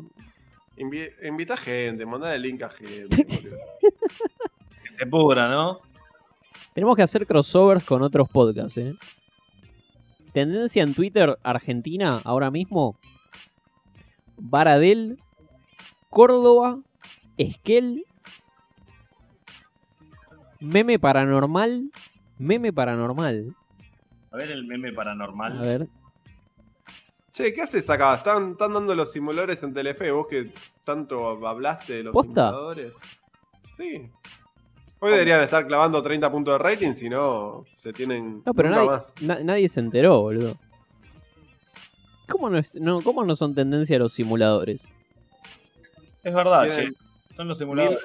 Invi- 0.77 1.11
invita 1.27 1.57
gente, 1.57 2.05
manda 2.05 2.33
el 2.33 2.41
link 2.41 2.61
a 2.63 2.69
gente. 2.69 3.25
que 3.25 4.93
se 4.97 5.05
pudra, 5.07 5.49
¿no? 5.49 5.79
Tenemos 6.73 6.95
que 6.95 7.01
hacer 7.01 7.25
crossovers 7.25 7.83
con 7.83 8.01
otros 8.03 8.29
podcasts, 8.29 8.77
¿eh? 8.77 8.93
Tendencia 10.31 10.83
en 10.83 10.93
Twitter 10.93 11.37
Argentina 11.43 12.21
ahora 12.23 12.51
mismo. 12.51 12.95
Baradel, 14.37 15.17
Córdoba, 16.09 16.79
Esquel, 17.37 18.05
Meme 20.59 20.99
Paranormal, 20.99 21.89
Meme 22.37 22.71
Paranormal. 22.71 23.55
A 24.31 24.37
ver 24.37 24.51
el 24.51 24.63
meme 24.65 24.89
A 24.89 24.93
paranormal. 24.95 25.59
ver, 25.59 25.87
Che, 27.31 27.53
¿qué 27.53 27.61
haces 27.61 27.89
acá? 27.89 28.15
¿Están, 28.15 28.51
están 28.51 28.73
dando 28.73 28.93
los 28.95 29.11
simuladores 29.13 29.61
en 29.63 29.73
Telefe. 29.73 30.11
¿Vos 30.11 30.27
que 30.27 30.51
tanto 30.83 31.47
hablaste 31.47 31.93
de 31.93 32.03
los 32.03 32.13
¿Posta? 32.13 32.47
simuladores? 32.49 32.93
Sí. 33.77 34.09
Hoy 34.99 35.11
deberían 35.11 35.39
estar 35.41 35.65
clavando 35.65 36.03
30 36.03 36.29
puntos 36.29 36.55
de 36.55 36.57
rating, 36.57 36.93
si 36.93 37.07
no, 37.09 37.63
se 37.77 37.93
tienen 37.93 38.43
no, 38.45 38.53
pero 38.53 38.67
nunca 38.69 38.81
nadie, 38.81 38.89
más. 38.91 39.13
na- 39.21 39.39
nadie 39.43 39.69
se 39.69 39.79
enteró, 39.79 40.19
boludo. 40.21 40.57
¿Cómo 42.27 42.49
no, 42.49 42.57
es- 42.57 42.75
no, 42.75 43.01
¿Cómo 43.01 43.23
no 43.23 43.33
son 43.35 43.55
tendencia 43.55 43.97
los 43.97 44.11
simuladores? 44.11 44.81
Es 46.23 46.33
verdad, 46.33 46.63
Tienen 46.69 46.93
che. 46.93 47.33
Son 47.33 47.47
los 47.47 47.57
simuladores. 47.57 47.99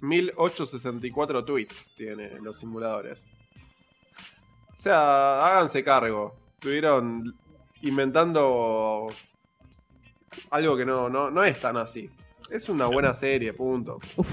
1864 0.00 1.44
tweets 1.44 1.90
tiene 1.94 2.40
los 2.40 2.56
simuladores. 2.56 3.28
O 4.82 4.84
sea, 4.84 5.46
háganse 5.46 5.84
cargo. 5.84 6.34
Estuvieron 6.54 7.32
inventando 7.82 9.06
algo 10.50 10.76
que 10.76 10.84
no, 10.84 11.08
no, 11.08 11.30
no 11.30 11.44
es 11.44 11.60
tan 11.60 11.76
así. 11.76 12.10
Es 12.50 12.68
una 12.68 12.86
buena 12.86 13.14
serie, 13.14 13.52
punto. 13.52 14.00
Uf, 14.16 14.28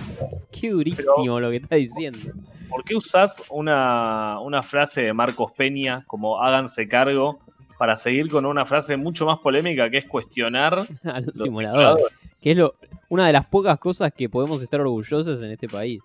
qué 0.52 0.72
durísimo 0.72 1.40
lo 1.40 1.52
que 1.52 1.58
está 1.58 1.76
diciendo. 1.76 2.32
¿Por 2.68 2.84
qué 2.84 2.96
usás 2.96 3.44
una, 3.52 4.40
una 4.40 4.64
frase 4.64 5.04
de 5.04 5.14
Marcos 5.14 5.52
Peña 5.52 6.04
como 6.08 6.42
háganse 6.42 6.88
cargo 6.88 7.38
para 7.78 7.96
seguir 7.96 8.28
con 8.28 8.48
una 8.48 8.66
frase 8.66 8.98
mucho 8.98 9.28
más 9.28 9.38
polémica 9.38 9.88
que 9.92 10.00
es 10.00 10.08
cuestionar 10.08 10.74
A 11.04 11.20
los 11.20 11.28
los 11.28 11.36
simuladores. 11.36 12.06
Que 12.42 12.54
es 12.54 12.58
lo, 12.58 12.74
una 13.10 13.28
de 13.28 13.34
las 13.34 13.46
pocas 13.46 13.78
cosas 13.78 14.12
que 14.14 14.28
podemos 14.28 14.64
estar 14.64 14.82
orgullosos 14.82 15.44
en 15.44 15.52
este 15.52 15.70
país. 15.70 16.02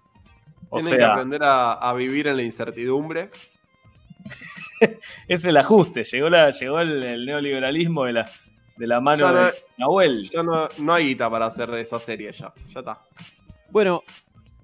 O 0.69 0.81
Tienen 0.81 0.99
que 0.99 1.05
aprender 1.05 1.43
a, 1.43 1.73
a 1.73 1.95
vivir 1.95 2.27
en 2.27 2.37
la 2.37 2.43
incertidumbre. 2.43 3.31
es 5.29 5.45
el 5.45 5.57
ajuste. 5.57 6.05
Llegó, 6.05 6.29
la, 6.31 6.51
llegó 6.51 6.81
el, 6.81 7.03
el 7.03 7.27
neoliberalismo 7.27 8.05
de 8.05 8.13
la, 8.15 8.31
de 8.77 8.87
la 8.87 9.01
mano 9.01 9.19
Ya 9.19 9.33
no- 9.33 9.45
de 9.47 9.53
Nahuel. 9.79 10.31
Ya 10.31 10.43
no, 10.43 10.69
no 10.79 10.93
hay 10.95 11.07
guita 11.09 11.31
para 11.31 11.47
hacer 11.47 11.71
de 11.71 11.81
esa 11.81 11.99
serie 11.99 12.33
ya. 12.33 12.53
Ya 12.73 12.81
está. 12.81 13.01
Bueno, 13.71 14.03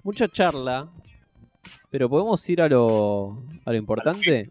mucha 0.03 0.29
charla. 0.29 0.89
Pero 1.91 2.09
podemos 2.09 2.49
ir 2.49 2.63
a 2.63 2.69
lo, 2.69 3.43
a 3.65 3.71
lo 3.73 3.77
importante. 3.77 4.49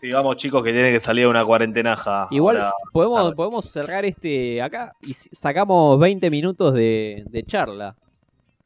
Sí, 0.00 0.10
vamos 0.10 0.36
chicos 0.36 0.62
que 0.62 0.72
tienen 0.72 0.92
que 0.92 1.00
salir 1.00 1.24
a 1.24 1.28
una 1.28 1.44
cuarentenaja. 1.44 2.28
Igual 2.30 2.56
ahora. 2.58 2.72
podemos, 2.92 3.18
ahora. 3.20 3.36
podemos 3.36 3.64
cerrar 3.70 4.04
este 4.04 4.60
acá 4.62 4.92
y 5.02 5.12
sacamos 5.14 5.98
20 5.98 6.30
minutos 6.30 6.74
de, 6.74 7.24
de 7.26 7.42
charla. 7.44 7.94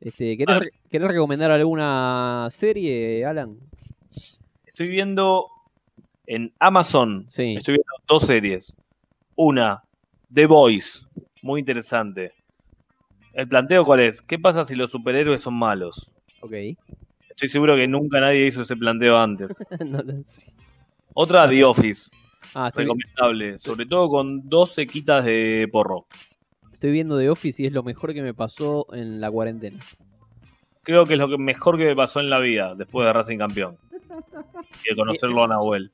Este, 0.01 0.37
¿querés, 0.37 0.59
re- 0.61 0.71
querés 0.91 1.09
recomendar 1.09 1.51
alguna 1.51 2.47
serie, 2.51 3.25
Alan? 3.25 3.57
Estoy 4.79 4.91
viendo 4.91 5.49
en 6.29 6.55
Amazon. 6.61 7.25
Sí. 7.27 7.57
Estoy 7.57 7.75
viendo 7.75 7.93
dos 8.07 8.23
series. 8.23 8.77
Una, 9.35 9.83
The 10.33 10.47
Voice. 10.47 11.01
Muy 11.43 11.59
interesante. 11.59 12.33
El 13.33 13.49
planteo 13.49 13.85
cuál 13.85 13.99
es? 13.99 14.23
¿Qué 14.23 14.39
pasa 14.39 14.65
si 14.65 14.77
los 14.77 14.93
superhéroes 14.93 15.43
son 15.43 15.55
malos? 15.55 16.09
Ok. 16.43 16.53
Estoy 17.29 17.49
seguro 17.49 17.75
que 17.75 17.89
nunca 17.89 18.21
nadie 18.21 18.47
hizo 18.47 18.63
ese 18.63 18.77
planteo 18.77 19.17
antes. 19.19 19.59
No 19.85 20.01
lo 20.01 20.23
sé. 20.27 20.53
Otra, 21.13 21.49
The 21.49 21.65
Office. 21.65 22.09
Ah, 22.55 22.71
Recomendable. 22.73 23.59
Sobre 23.59 23.85
todo 23.85 24.09
con 24.09 24.49
dos 24.49 24.75
sequitas 24.75 25.25
de 25.25 25.69
porro. 25.73 26.07
estoy 26.73 26.93
viendo 26.93 27.19
The 27.19 27.31
Office 27.31 27.65
y 27.65 27.67
es 27.67 27.73
lo 27.73 27.83
mejor 27.83 28.15
que 28.15 28.23
me 28.23 28.33
pasó 28.33 28.87
en 28.93 29.21
la 29.21 29.29
cuarentena. 29.29 29.81
Creo 30.85 31.05
que 31.05 31.15
es 31.15 31.19
lo 31.19 31.37
mejor 31.37 31.79
que 31.79 31.85
me 31.85 31.97
pasó 31.97 32.21
en 32.21 32.31
la 32.31 32.39
vida 32.39 32.77
después 32.77 33.05
de 33.05 33.13
Racing 33.13 33.39
Campeón. 33.39 33.77
Y 34.85 34.91
de 34.91 34.97
conocerlo 34.97 35.45
a 35.45 35.49
Nahuel. 35.49 35.91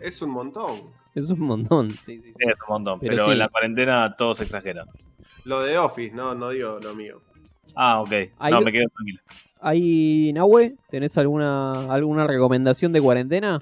Es 0.00 0.20
un 0.22 0.30
montón. 0.30 0.90
Es 1.14 1.30
un 1.30 1.40
montón. 1.40 1.90
Sí, 2.02 2.20
sí, 2.20 2.22
sí. 2.22 2.32
Sí, 2.38 2.44
es 2.50 2.58
un 2.68 2.74
montón. 2.74 3.00
Pero 3.00 3.12
Pero, 3.12 3.24
sí. 3.26 3.30
en 3.32 3.38
la 3.38 3.48
cuarentena 3.48 4.14
todo 4.16 4.34
se 4.34 4.44
exagera. 4.44 4.84
Lo 5.44 5.60
de 5.62 5.78
Office, 5.78 6.14
no, 6.14 6.34
no 6.34 6.50
digo 6.50 6.78
lo 6.80 6.94
mío. 6.94 7.20
Ah, 7.74 8.00
ok. 8.00 8.10
Hay 8.38 8.52
No, 8.52 8.60
me 8.60 8.72
quedo 8.72 8.88
tranquilo. 8.94 9.20
Ahí, 9.60 10.32
Nahue, 10.34 10.76
¿tenés 10.90 11.16
alguna, 11.16 11.92
alguna 11.92 12.26
recomendación 12.26 12.92
de 12.92 13.00
cuarentena? 13.00 13.60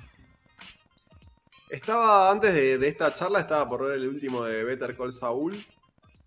Estaba, 1.71 2.31
antes 2.31 2.55
de, 2.55 2.79
de 2.79 2.89
esta 2.89 3.13
charla, 3.15 3.41
estaba 3.41 3.69
por 3.69 3.85
ver 3.87 3.97
el 3.99 4.09
último 4.09 4.45
de 4.45 4.65
Better 4.65 4.97
Call 4.97 5.13
Saul. 5.13 5.53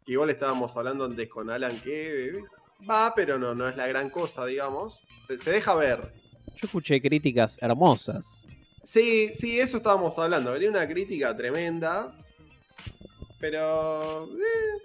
que 0.05 0.11
Igual 0.13 0.29
estábamos 0.29 0.75
hablando 0.75 1.05
antes 1.05 1.29
con 1.29 1.49
Alan 1.49 1.79
que 1.81 2.33
va, 2.89 3.13
pero 3.15 3.37
no, 3.37 3.53
no 3.55 3.67
es 3.67 3.75
la 3.77 3.87
gran 3.87 4.09
cosa, 4.09 4.45
digamos. 4.45 5.01
Se, 5.27 5.37
se 5.37 5.51
deja 5.51 5.75
ver. 5.75 6.11
Yo 6.57 6.65
escuché 6.65 6.99
críticas 7.01 7.57
hermosas. 7.61 8.43
Sí, 8.83 9.29
sí, 9.33 9.59
eso 9.59 9.77
estábamos 9.77 10.17
hablando. 10.17 10.51
Venía 10.51 10.69
una 10.69 10.87
crítica 10.87 11.35
tremenda. 11.35 12.13
Pero. 13.39 14.25
eh, 14.25 14.81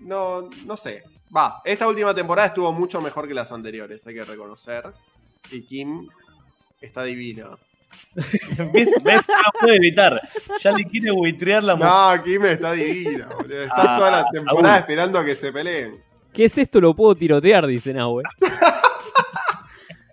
no, 0.00 0.48
no 0.64 0.76
sé. 0.76 1.02
Va, 1.34 1.62
esta 1.64 1.88
última 1.88 2.14
temporada 2.14 2.48
estuvo 2.48 2.72
mucho 2.72 3.00
mejor 3.00 3.26
que 3.26 3.34
las 3.34 3.50
anteriores, 3.52 4.06
hay 4.06 4.14
que 4.14 4.24
reconocer. 4.24 4.84
Y 5.50 5.62
Kim 5.62 6.08
está 6.80 7.04
divina. 7.04 7.50
¿Ves? 8.72 8.88
¿Ves? 9.02 9.22
No 9.28 9.60
puede 9.60 9.76
evitar. 9.76 10.20
Ya 10.60 10.72
le 10.72 10.84
quiere 10.84 11.10
buitrear 11.10 11.62
la 11.64 11.74
mujer. 11.76 11.90
No, 11.90 12.22
Kim 12.22 12.44
está 12.44 12.72
divina, 12.72 13.28
boludo. 13.34 13.62
Está 13.62 13.94
Ah, 13.94 13.98
toda 13.98 14.10
la 14.10 14.24
temporada 14.30 14.74
Saúl. 14.74 14.80
esperando 14.80 15.18
a 15.18 15.24
que 15.24 15.34
se 15.34 15.52
peleen. 15.52 16.02
¿Qué 16.32 16.44
es 16.44 16.56
esto? 16.58 16.80
Lo 16.80 16.94
puedo 16.94 17.14
tirotear, 17.14 17.66
dice 17.66 17.92
Nahue. 17.92 18.22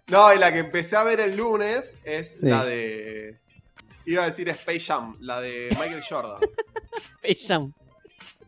No, 0.10 0.34
y 0.34 0.40
la 0.40 0.52
que 0.52 0.60
empecé 0.60 0.96
a 0.96 1.04
ver 1.04 1.20
el 1.20 1.36
lunes 1.38 2.00
es 2.04 2.40
Sí. 2.40 2.48
la 2.48 2.66
de. 2.66 3.40
Iba 4.06 4.24
a 4.24 4.26
decir 4.28 4.50
Space 4.50 4.80
Jam, 4.80 5.14
la 5.20 5.40
de 5.40 5.70
Michael 5.80 6.04
Jordan. 6.08 6.38
Ella- 7.22 7.68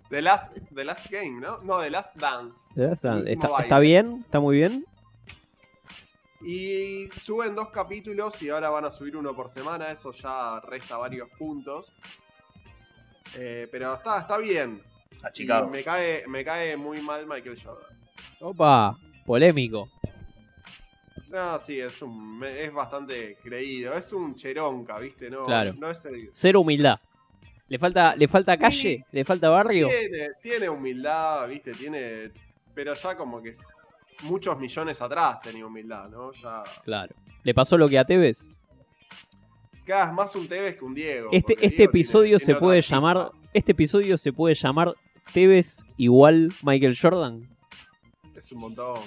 The 0.10 0.22
Last, 0.22 0.52
The 0.74 0.84
Last 0.84 1.10
Game, 1.10 1.40
¿no? 1.40 1.60
No, 1.60 1.80
The 1.80 1.90
Last 1.90 2.16
Dance. 2.16 2.58
¿Está, 2.76 3.16
último 3.16 3.28
está, 3.28 3.48
baile. 3.48 3.64
está 3.64 3.80
bien? 3.80 4.22
¿Está 4.26 4.40
muy 4.40 4.58
bien? 4.58 4.86
Y 6.42 7.08
suben 7.24 7.56
dos 7.56 7.70
capítulos 7.70 8.42
y 8.42 8.50
ahora 8.50 8.70
van 8.72 8.86
a 8.86 8.92
subir 8.92 9.16
uno 9.16 9.36
por 9.36 9.50
semana. 9.50 9.92
Eso 9.92 10.12
ya 10.14 10.60
resta 10.62 10.98
varios 10.98 11.30
puntos. 11.38 11.86
Eh, 13.36 13.68
pero 13.72 13.94
está, 13.94 14.20
está 14.22 14.38
bien. 14.38 14.82
A 15.24 15.30
Y 15.30 15.34
Chicago. 15.34 15.70
me 15.70 15.84
cae, 15.84 16.26
me 16.28 16.44
cae 16.44 16.76
muy 16.76 17.02
mal 17.02 17.28
Michael 17.28 17.62
Jordan. 17.64 17.98
Opa, 18.42 18.98
polémico. 19.26 19.88
No, 21.32 21.58
sí, 21.60 21.80
es 21.80 22.02
un 22.02 22.44
es 22.44 22.74
bastante 22.74 23.38
creído. 23.42 23.94
Es 23.94 24.12
un 24.12 24.36
cheronca, 24.36 25.00
¿viste? 25.00 25.30
No, 25.30 25.46
Claro. 25.46 25.74
no 25.78 25.90
es 25.90 26.04
el- 26.06 26.30
Cero 26.34 26.62
humildad. 26.62 27.00
¿Le 27.70 27.80
falta, 27.80 28.16
¿Le 28.18 28.28
falta 28.28 28.58
calle? 28.58 29.06
¿Le 29.12 29.24
falta 29.24 29.50
barrio? 29.50 29.88
Tiene, 29.88 30.30
tiene 30.42 30.68
humildad, 30.70 31.48
¿viste? 31.48 31.74
Tiene. 31.74 32.32
Pero 32.74 32.94
ya 32.96 33.16
como 33.16 33.42
que 33.42 33.54
muchos 34.24 34.58
millones 34.60 35.02
atrás 35.02 35.40
tenía 35.40 35.66
humildad, 35.66 36.10
¿no? 36.10 36.34
Ya. 36.34 36.64
Claro. 36.84 37.16
¿Le 37.44 37.54
pasó 37.54 37.78
lo 37.78 37.88
que 37.88 37.98
a 37.98 38.04
Tevez? 38.06 38.52
Cada 39.86 40.06
vez 40.08 40.14
más 40.14 40.36
un 40.36 40.48
Tevez 40.50 40.76
que 40.78 40.84
un 40.86 40.94
Diego. 40.94 41.30
Este, 41.32 41.54
este 41.54 41.68
Diego 41.70 41.84
episodio 41.92 42.24
tiene- 42.24 42.40
se 42.40 42.46
tiene 42.48 42.60
puede 42.60 42.82
llamar 42.82 43.32
este 43.54 43.72
episodio 43.72 44.18
se 44.18 44.32
puede 44.34 44.54
llamar 44.56 44.94
Tevez 45.34 45.84
igual 45.98 46.54
Michael 46.62 46.98
Jordan. 47.00 47.50
Es 48.36 48.52
un 48.52 48.60
montón. 48.60 49.00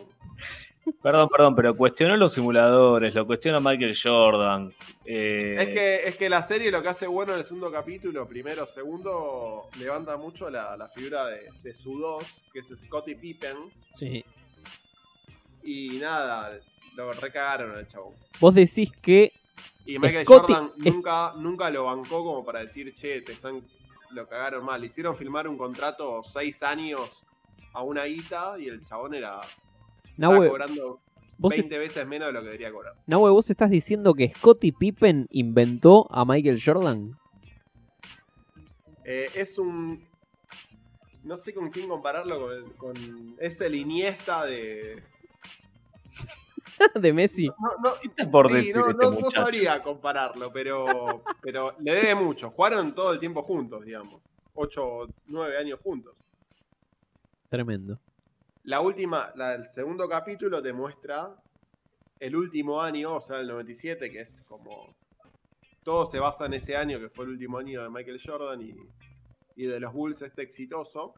Perdón, 1.03 1.29
perdón, 1.29 1.55
pero 1.55 1.75
cuestionó 1.75 2.17
los 2.17 2.33
simuladores, 2.35 3.15
lo 3.15 3.27
cuestiona 3.27 3.59
Michael 3.61 3.97
Jordan. 4.01 4.75
eh, 5.05 5.57
Es, 5.59 5.67
que, 5.69 6.09
es 6.09 6.17
que 6.17 6.29
la 6.29 6.43
serie 6.43 6.71
lo 6.71 6.83
que 6.83 6.89
hace 6.89 7.07
bueno 7.07 7.33
en 7.33 7.39
el 7.39 7.45
segundo 7.45 7.71
capítulo, 7.71 8.27
primero, 8.29 8.67
segundo, 8.67 9.65
levanta 9.79 10.17
mucho 10.17 10.51
la, 10.51 10.77
la 10.77 10.89
figura 10.89 11.27
de, 11.27 11.49
de 11.63 11.75
su 11.75 11.99
dos, 11.99 12.25
que 12.53 12.61
es 12.61 12.67
Scottie 12.85 13.17
Pippen. 13.17 13.57
Sí. 13.95 14.25
Y 15.63 15.99
nada, 15.99 16.59
lo 16.97 17.13
recagaron 17.15 17.75
al 17.75 17.89
chabón. 17.89 18.13
Vos 18.41 18.55
decís 18.55 18.91
que 19.01 19.33
Y 19.87 19.99
Michael 19.99 20.27
Scottie- 20.27 20.55
Jordan 20.55 20.73
nunca, 20.77 21.33
nunca 21.37 21.71
lo 21.71 21.85
bancó 21.85 22.23
como 22.25 22.45
para 22.45 22.61
decir, 22.61 22.93
che, 22.95 23.23
te 23.23 23.33
están, 23.33 23.63
lo 24.11 24.27
cagaron 24.29 24.65
mal. 24.65 24.85
Hicieron 24.85 25.17
firmar 25.17 25.49
un 25.49 25.57
contrato 25.57 26.23
seis 26.23 26.63
años 26.63 27.23
a 27.73 27.83
una 27.83 28.05
guita 28.05 28.57
y 28.59 28.69
el 28.69 28.85
chabón 28.85 29.15
era 29.15 29.41
Nahue, 30.17 30.49
cobrando 30.49 31.01
vos, 31.39 31.55
20 31.57 31.79
veces 31.79 32.07
menos 32.07 32.29
de 32.29 32.33
lo 32.33 32.41
que 32.41 32.47
debería 32.47 32.73
cobrar. 32.73 32.95
Nahue, 33.07 33.31
vos 33.31 33.51
estás 33.51 33.71
diciendo 33.71 34.15
que 34.15 34.29
Scottie 34.31 34.73
Pippen 34.73 35.27
inventó 35.31 36.07
a 36.11 36.25
Michael 36.25 36.61
Jordan. 36.65 37.19
Eh, 39.05 39.31
es 39.35 39.59
un. 39.59 40.03
No 41.23 41.37
sé 41.37 41.55
con 41.55 41.71
quién 41.71 41.89
compararlo 41.89 42.39
con, 42.41 42.71
con- 42.95 43.37
Es 43.39 43.61
el 43.61 43.75
Iniesta 43.75 44.45
de. 44.47 45.03
de 46.95 47.13
Messi. 47.13 47.47
No, 47.49 47.55
no, 47.83 47.95
¿Qué 48.01 48.09
está 48.09 48.31
por 48.31 48.49
sí, 48.49 48.55
decir 48.55 48.77
no, 48.77 48.89
este 48.91 49.05
no- 49.07 49.13
no 49.21 49.31
sabría 49.31 49.83
compararlo, 49.83 50.53
pero, 50.53 51.23
pero 51.43 51.75
le 51.81 51.95
debe 51.95 52.15
mucho. 52.15 52.51
Jugaron 52.51 52.95
todo 52.95 53.13
el 53.13 53.21
tiempo 53.21 53.43
juntos, 53.43 53.85
digamos. 53.85 54.23
8 54.55 55.09
9 55.27 55.57
años 55.59 55.81
juntos. 55.83 56.15
Tremendo. 57.49 57.99
La 58.65 58.81
última, 58.81 59.33
la- 59.37 59.55
el 59.55 59.65
segundo 59.67 60.09
capítulo 60.09 60.63
te 60.63 60.73
muestra 60.73 61.35
el 62.19 62.35
último 62.37 62.81
año, 62.81 63.17
o 63.17 63.21
sea, 63.21 63.39
el 63.41 63.47
97, 63.49 64.11
que 64.11 64.21
es 64.21 64.41
como. 64.43 64.95
Todo 65.83 66.07
se 66.11 66.19
basa 66.19 66.47
en 66.47 66.55
ese 66.55 66.77
año, 66.77 66.99
que 66.99 67.11
fue 67.11 67.27
el 67.27 67.33
último 67.33 67.59
año 67.59 67.83
de 67.83 67.91
Michael 67.91 68.19
Jordan 68.25 68.63
y, 68.63 68.75
y 69.57 69.67
de 69.67 69.79
los 69.81 69.93
Bulls, 69.93 70.23
este 70.23 70.41
exitoso. 70.43 71.13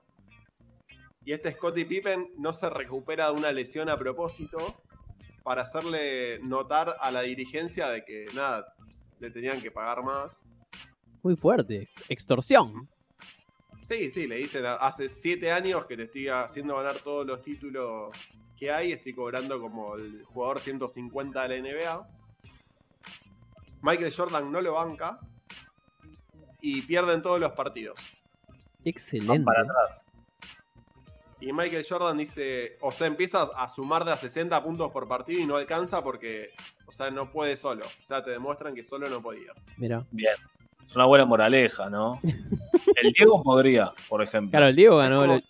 Y 1.24 1.32
este 1.32 1.52
Scottie 1.52 1.86
Pippen 1.86 2.32
no 2.38 2.52
se 2.52 2.68
recupera 2.68 3.26
de 3.26 3.32
una 3.38 3.52
lesión 3.52 3.88
a 3.88 3.96
propósito 3.96 4.80
para 5.44 5.62
hacerle 5.62 6.40
notar 6.40 6.96
a 7.00 7.12
la 7.12 7.22
dirigencia 7.22 7.88
de 7.88 8.04
que, 8.04 8.26
nada, 8.34 8.74
le 9.20 9.30
tenían 9.30 9.60
que 9.60 9.70
pagar 9.70 10.02
más. 10.02 10.42
Muy 11.22 11.36
fuerte. 11.36 11.88
Extorsión. 12.08 12.88
Sí, 13.88 14.10
sí, 14.10 14.26
le 14.26 14.36
dicen, 14.36 14.64
hace 14.66 15.08
siete 15.08 15.52
años 15.52 15.86
que 15.86 15.96
te 15.96 16.04
estoy 16.04 16.28
haciendo 16.28 16.76
ganar 16.76 16.98
todos 16.98 17.24
los 17.24 17.40
títulos 17.42 18.16
que 18.56 18.72
hay, 18.72 18.92
estoy 18.92 19.14
cobrando 19.14 19.60
como 19.60 19.94
el 19.96 20.24
jugador 20.24 20.58
150 20.58 21.46
de 21.46 21.60
la 21.60 21.68
NBA. 21.68 22.08
Michael 23.82 24.12
Jordan 24.12 24.50
no 24.50 24.60
lo 24.60 24.72
banca 24.72 25.20
y 26.60 26.82
pierden 26.82 27.22
todos 27.22 27.38
los 27.38 27.52
partidos. 27.52 27.94
Van 27.96 28.56
Excelente. 28.84 29.44
para 29.44 29.62
atrás. 29.62 30.08
Y 31.38 31.52
Michael 31.52 31.86
Jordan 31.88 32.16
dice, 32.16 32.78
o 32.80 32.90
sea, 32.90 33.06
empieza 33.06 33.42
a 33.42 33.68
sumar 33.68 34.04
de 34.04 34.12
a 34.12 34.16
60 34.16 34.62
puntos 34.64 34.90
por 34.90 35.06
partido 35.06 35.38
y 35.38 35.46
no 35.46 35.56
alcanza 35.56 36.02
porque, 36.02 36.50
o 36.86 36.92
sea, 36.92 37.10
no 37.10 37.30
puede 37.30 37.56
solo. 37.56 37.84
O 37.84 38.06
sea, 38.06 38.24
te 38.24 38.30
demuestran 38.30 38.74
que 38.74 38.82
solo 38.82 39.08
no 39.08 39.22
podía. 39.22 39.52
Mira. 39.76 40.06
Bien. 40.10 40.34
Es 40.86 40.94
una 40.96 41.06
buena 41.06 41.24
moraleja, 41.24 41.90
¿no? 41.90 42.20
El 43.02 43.12
Diego 43.12 43.42
podría, 43.42 43.92
por 44.08 44.22
ejemplo. 44.22 44.50
Claro, 44.52 44.68
el 44.68 44.76
Diego 44.76 44.96
ganó. 44.96 45.40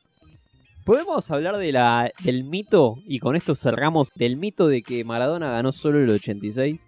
¿Podemos 0.85 1.31
hablar 1.31 1.57
de 1.59 1.73
la, 1.73 2.13
del 2.23 2.45
mito? 2.45 2.99
Y 3.07 3.19
con 3.21 3.37
esto 3.37 3.55
cerramos. 3.55 4.11
Del 4.15 4.37
mito 4.37 4.67
de 4.69 4.83
que 4.83 5.05
Maradona 5.05 5.51
ganó 5.53 5.73
solo 5.73 6.01
el 6.01 6.11
86. 6.11 6.81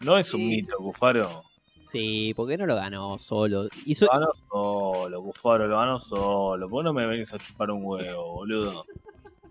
No 0.00 0.18
es 0.18 0.32
un 0.34 0.40
Sí. 0.40 0.46
mito, 0.46 0.76
Cufaro. 0.78 1.42
Sí, 1.82 2.32
porque 2.36 2.56
no 2.58 2.66
lo 2.66 2.74
ganó 2.76 3.18
solo. 3.18 3.68
Hizo, 3.86 4.06
Lo 4.06 4.12
ganó 4.12 4.28
solo, 4.50 5.22
Cufaro, 5.22 5.66
lo 5.66 5.76
ganó 5.78 5.98
solo. 6.00 6.68
Vos 6.68 6.84
no 6.84 6.92
me 6.92 7.06
venís 7.06 7.32
a 7.32 7.38
chupar 7.38 7.70
un 7.70 7.84
huevo, 7.84 8.34
boludo. 8.34 8.84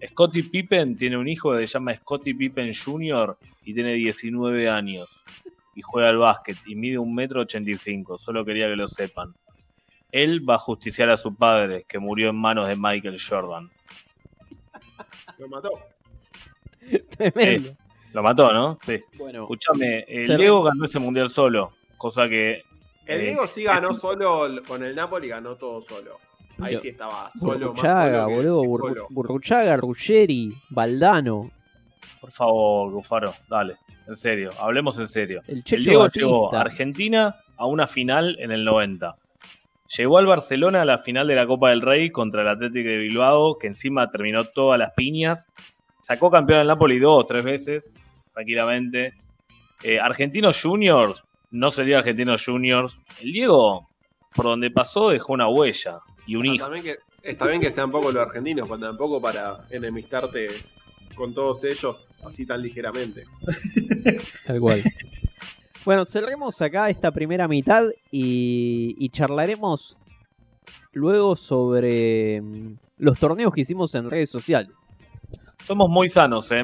Scottie 0.09 0.43
Pippen 0.43 0.95
tiene 0.95 1.17
un 1.17 1.27
hijo 1.27 1.51
que 1.53 1.65
se 1.67 1.73
llama 1.73 1.95
Scottie 1.95 2.35
Pippen 2.35 2.71
Jr. 2.73 3.37
y 3.65 3.73
tiene 3.73 3.93
19 3.93 4.69
años. 4.69 5.07
Y 5.77 5.81
juega 5.83 6.09
al 6.09 6.17
básquet 6.17 6.57
y 6.65 6.73
mide 6.73 6.97
un 6.97 7.13
metro 7.13 7.41
ochenta 7.41 7.69
y 7.69 7.77
cinco. 7.77 8.17
Solo 8.17 8.43
quería 8.43 8.65
que 8.67 8.75
lo 8.75 8.87
sepan. 8.87 9.35
Él 10.11 10.41
va 10.49 10.55
a 10.55 10.57
justiciar 10.57 11.09
a 11.11 11.17
su 11.17 11.35
padre, 11.35 11.85
que 11.87 11.99
murió 11.99 12.29
en 12.29 12.35
manos 12.35 12.67
de 12.67 12.75
Michael 12.75 13.17
Jordan. 13.21 13.69
Lo 15.37 15.47
mató. 15.49 15.69
tremendo. 17.15 17.75
Lo 18.13 18.23
mató, 18.23 18.51
¿no? 18.51 18.79
Sí. 18.85 18.99
Bueno, 19.19 19.41
Escúchame, 19.43 19.99
el 20.07 20.25
Se- 20.27 20.37
Diego 20.37 20.63
ganó 20.63 20.85
ese 20.85 20.97
mundial 20.97 21.29
solo. 21.29 21.73
Cosa 21.97 22.27
que 22.27 22.63
El 23.05 23.21
Eh, 23.21 23.25
Diego 23.25 23.45
sí 23.47 23.63
ganó 23.63 23.93
solo 23.93 24.49
con 24.67 24.83
el 24.83 24.95
Napoli, 24.95 25.27
ganó 25.27 25.55
todo 25.57 25.81
solo. 25.83 26.17
Ahí 26.59 26.77
sí 26.79 26.87
estaba 26.89 27.31
solo, 27.39 27.51
más 27.59 27.59
Burruchaga, 27.75 28.23
solo 28.23 28.27
que- 28.29 28.35
boludo. 28.35 28.61
que 28.63 28.67
Burru- 28.67 28.87
solo. 28.89 29.07
Burruchaga, 29.11 29.77
Ruggeri, 29.77 30.53
Valdano. 30.71 31.51
Por 32.19 32.31
favor, 32.31 32.91
Gufaro, 32.91 33.35
dale. 33.47 33.75
En 34.07 34.15
serio, 34.15 34.51
hablemos 34.59 34.97
en 34.99 35.07
serio. 35.07 35.41
El 35.47 35.63
El 35.69 35.83
Diego 35.83 36.07
llevó 36.07 36.43
Batista. 36.43 36.57
a 36.57 36.61
Argentina 36.61 37.35
a 37.57 37.65
una 37.65 37.87
final 37.87 38.37
en 38.39 38.51
el 38.51 38.63
90. 38.63 39.15
Llegó 39.97 40.17
al 40.17 40.25
Barcelona 40.25 40.81
a 40.81 40.85
la 40.85 40.97
final 40.97 41.27
de 41.27 41.35
la 41.35 41.47
Copa 41.47 41.69
del 41.69 41.81
Rey 41.81 42.09
contra 42.11 42.41
el 42.41 42.47
Atlético 42.49 42.89
de 42.89 42.97
Bilbao, 42.97 43.57
que 43.57 43.67
encima 43.67 44.09
terminó 44.09 44.45
todas 44.45 44.77
las 44.79 44.93
piñas. 44.93 45.47
Sacó 46.01 46.29
campeón 46.31 46.59
del 46.59 46.67
Napoli 46.67 46.99
dos 46.99 47.23
o 47.23 47.25
tres 47.25 47.43
veces, 47.43 47.93
tranquilamente. 48.33 49.13
Eh, 49.83 49.99
Argentinos 49.99 50.61
Juniors, 50.61 51.23
no 51.51 51.71
sería 51.71 51.99
Argentinos 51.99 52.45
Juniors. 52.45 52.95
El 53.21 53.31
Diego, 53.31 53.87
por 54.35 54.45
donde 54.45 54.71
pasó, 54.71 55.09
dejó 55.09 55.33
una 55.33 55.47
huella 55.47 55.99
y 56.25 56.35
un 56.35 56.47
Ah, 56.49 56.53
hijo. 56.53 56.65
también 56.65 56.83
que, 56.83 56.95
está 57.23 57.47
bien 57.47 57.61
que 57.61 57.71
sean 57.71 57.91
pocos 57.91 58.13
los 58.13 58.25
argentinos, 58.25 58.67
pero 58.67 58.81
tampoco 58.81 59.21
para 59.21 59.57
enemistarte 59.69 60.47
con 61.15 61.33
todos 61.33 61.63
ellos 61.63 61.95
así 62.25 62.45
tan 62.45 62.61
ligeramente. 62.61 63.23
Tal 64.45 64.59
cual. 64.59 64.81
bueno, 65.85 66.05
cerremos 66.05 66.61
acá 66.61 66.89
esta 66.89 67.11
primera 67.11 67.47
mitad 67.47 67.85
y, 68.11 68.95
y 68.97 69.09
charlaremos 69.09 69.97
luego 70.93 71.35
sobre 71.35 72.41
mm, 72.41 72.73
los 72.99 73.19
torneos 73.19 73.53
que 73.53 73.61
hicimos 73.61 73.93
en 73.95 74.09
redes 74.09 74.29
sociales. 74.29 74.71
Somos 75.63 75.89
muy 75.89 76.09
sanos, 76.09 76.51
¿eh? 76.51 76.63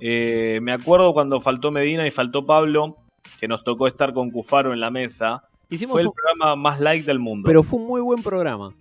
Eh, 0.00 0.60
Me 0.62 0.72
acuerdo 0.72 1.12
cuando 1.12 1.40
faltó 1.40 1.70
Medina 1.70 2.06
y 2.06 2.10
faltó 2.10 2.44
Pablo, 2.46 2.96
que 3.38 3.48
nos 3.48 3.62
tocó 3.64 3.86
estar 3.86 4.12
con 4.12 4.30
Cufaro 4.30 4.72
en 4.72 4.80
la 4.80 4.90
mesa. 4.90 5.42
Hicimos 5.68 5.92
Fue 5.94 6.02
el 6.02 6.08
un- 6.08 6.14
programa 6.14 6.56
más 6.56 6.80
like 6.80 7.04
del 7.06 7.18
mundo. 7.18 7.46
pero 7.46 7.62
fue 7.62 7.78
un 7.80 7.86
muy 7.86 8.00
buen 8.00 8.22
programa. 8.22 8.72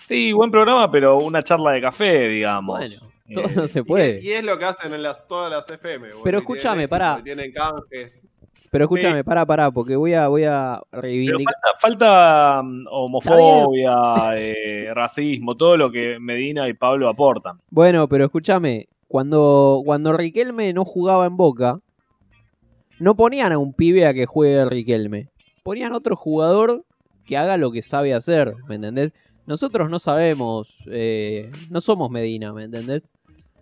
Sí, 0.00 0.32
buen 0.32 0.50
programa, 0.50 0.90
pero 0.90 1.18
una 1.18 1.40
charla 1.42 1.72
de 1.72 1.80
café, 1.80 2.28
digamos. 2.28 2.78
Bueno, 2.78 2.96
todo 3.34 3.44
Eh, 3.46 3.52
no 3.54 3.68
se 3.68 3.84
puede. 3.84 4.20
y 4.22 4.30
es 4.32 4.44
lo 4.44 4.58
que 4.58 4.64
hacen 4.66 4.92
en 4.92 5.02
las, 5.02 5.26
todas 5.26 5.50
las 5.50 5.70
FM. 5.70 6.08
Pero 6.22 6.38
escúchame, 6.38 6.88
pará. 6.88 7.20
Tienen 7.22 7.52
canjes. 7.52 8.26
Pero 8.70 8.86
escúchame, 8.86 9.22
pará, 9.22 9.46
pará, 9.46 9.70
porque 9.70 9.94
voy 9.94 10.14
a, 10.14 10.26
voy 10.26 10.42
a 10.44 10.80
Pero 10.90 11.02
reivindicar. 11.02 11.54
falta, 11.78 11.78
falta, 11.80 12.62
mm, 12.64 12.86
homofobia, 12.90 13.94
eh, 14.36 14.90
racismo, 14.92 15.56
todo 15.56 15.76
lo 15.76 15.92
que 15.92 16.18
Medina 16.18 16.68
y 16.68 16.72
Pablo 16.74 17.08
aportan. 17.08 17.60
Bueno, 17.70 18.08
pero 18.08 18.24
escúchame, 18.24 18.88
cuando, 19.06 19.80
cuando 19.84 20.12
Riquelme 20.12 20.72
no 20.72 20.84
jugaba 20.84 21.26
en 21.26 21.36
Boca, 21.36 21.78
no 22.98 23.14
ponían 23.14 23.52
a 23.52 23.58
un 23.58 23.74
pibe 23.74 24.06
a 24.06 24.12
que 24.14 24.26
juegue 24.26 24.64
Riquelme. 24.64 25.28
Ponían 25.62 25.92
a 25.92 25.96
otro 25.96 26.16
jugador 26.16 26.84
que 27.26 27.36
haga 27.36 27.56
lo 27.56 27.70
que 27.70 27.80
sabe 27.80 28.12
hacer, 28.12 28.54
¿me 28.68 28.74
entendés? 28.74 29.12
Nosotros 29.46 29.90
no 29.90 29.98
sabemos, 29.98 30.76
eh, 30.86 31.50
no 31.70 31.80
somos 31.80 32.10
Medina, 32.10 32.52
¿me 32.52 32.64
entendés? 32.64 33.10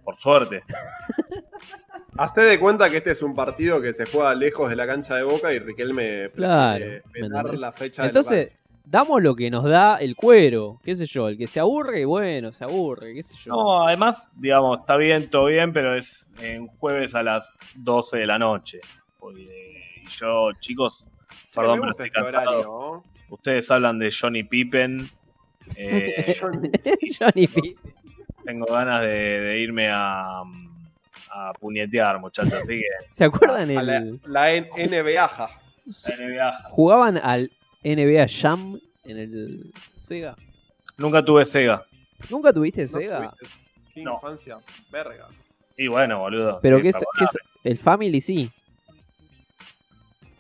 Por 0.05 0.17
suerte. 0.17 0.63
Hazte 2.17 2.43
de 2.43 2.61
cuenta 2.61 2.91
que 2.91 2.99
este 2.99 3.13
es 3.13 3.23
un 3.23 3.35
partido 3.35 3.81
que 3.81 3.93
se 3.93 4.05
juega 4.07 4.35
lejos 4.35 4.69
de 4.69 4.77
la 4.77 4.87
cancha 4.87 5.17
de 5.17 5.23
Boca 5.23 5.53
y 5.53 5.59
Riquelme 5.59 6.29
Claro, 6.35 6.85
prefiere 6.85 7.29
¿me 7.29 7.59
la 7.59 7.73
fecha 7.73 8.03
del 8.03 8.11
Entonces, 8.11 8.53
damos 8.85 9.23
lo 9.23 9.35
que 9.35 9.51
nos 9.51 9.65
da 9.65 9.97
el 9.97 10.15
cuero, 10.15 10.79
qué 10.85 10.95
sé 10.95 11.07
yo, 11.07 11.29
el 11.29 11.39
que 11.39 11.47
se 11.47 11.59
aburre, 11.59 12.05
bueno, 12.05 12.53
se 12.53 12.65
aburre, 12.65 13.15
qué 13.15 13.23
sé 13.23 13.35
yo. 13.43 13.53
No, 13.55 13.87
además, 13.87 14.31
digamos, 14.37 14.81
está 14.81 14.97
bien, 14.97 15.31
todo 15.31 15.47
bien, 15.47 15.73
pero 15.73 15.95
es 15.95 16.29
en 16.41 16.67
jueves 16.67 17.15
a 17.15 17.23
las 17.23 17.51
12 17.77 18.19
de 18.19 18.27
la 18.27 18.39
noche. 18.39 18.81
Porque- 19.19 19.43
y 20.05 20.09
yo, 20.09 20.51
chicos, 20.61 21.09
Sí, 21.29 21.37
perdón, 21.55 21.81
pero 21.81 21.91
estoy 21.93 22.07
este 22.09 22.21
cansado. 22.21 22.51
horario, 22.51 22.65
¿no? 22.65 23.05
Ustedes 23.31 23.71
hablan 23.71 23.99
de 23.99 24.11
Johnny 24.13 24.43
Pippen. 24.43 25.11
Eh, 25.77 26.37
Johnny 27.19 27.47
P. 27.47 27.77
tengo 28.45 28.67
ganas 28.67 29.03
de, 29.03 29.09
de 29.41 29.59
irme 29.61 29.89
a, 29.91 30.41
a 31.31 31.53
puñetear, 31.61 32.19
muchachos. 32.21 32.53
Así 32.55 32.79
que 32.79 32.85
¿Se 33.11 33.25
acuerdan 33.25 33.71
A 33.77 33.83
la, 33.83 33.97
el 33.99 34.21
la 34.27 34.53
N- 34.53 34.69
NBA. 34.77 35.29
ja. 35.29 35.49
la 36.09 36.17
NBA. 36.17 36.53
jugaban 36.71 37.19
al 37.19 37.51
NBA 37.85 38.27
Jam 38.29 38.79
en 39.05 39.17
el 39.19 39.73
Sega? 39.99 40.37
Nunca 40.99 41.25
tuve 41.25 41.45
Sega. 41.45 41.85
¿Nunca 42.31 42.53
tuviste 42.53 42.83
¿No 42.83 42.89
Sega? 42.89 43.19
tuviste? 43.31 43.57
Qué 43.95 44.03
No. 44.03 44.15
infancia. 44.15 44.59
Verga. 44.91 45.27
Y 45.77 45.89
bueno, 45.89 46.19
boludo. 46.21 46.59
Pero 46.63 46.81
¿qué 46.81 46.89
es, 46.91 46.95
perdóname. 46.95 47.19
qué 47.19 47.25
es- 47.25 47.39
el 47.65 47.79
Family 47.79 48.21
sí. 48.21 48.51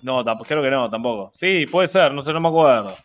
No, 0.02 0.24
creo 0.44 0.62
que 0.62 0.70
no, 0.70 0.90
tampoco. 0.90 1.30
Sí, 1.34 1.66
puede 1.66 1.86
ser, 1.88 2.12
no 2.12 2.22
sé, 2.22 2.32
no 2.32 2.40
me 2.40 2.48
acuerdo. 2.48 2.96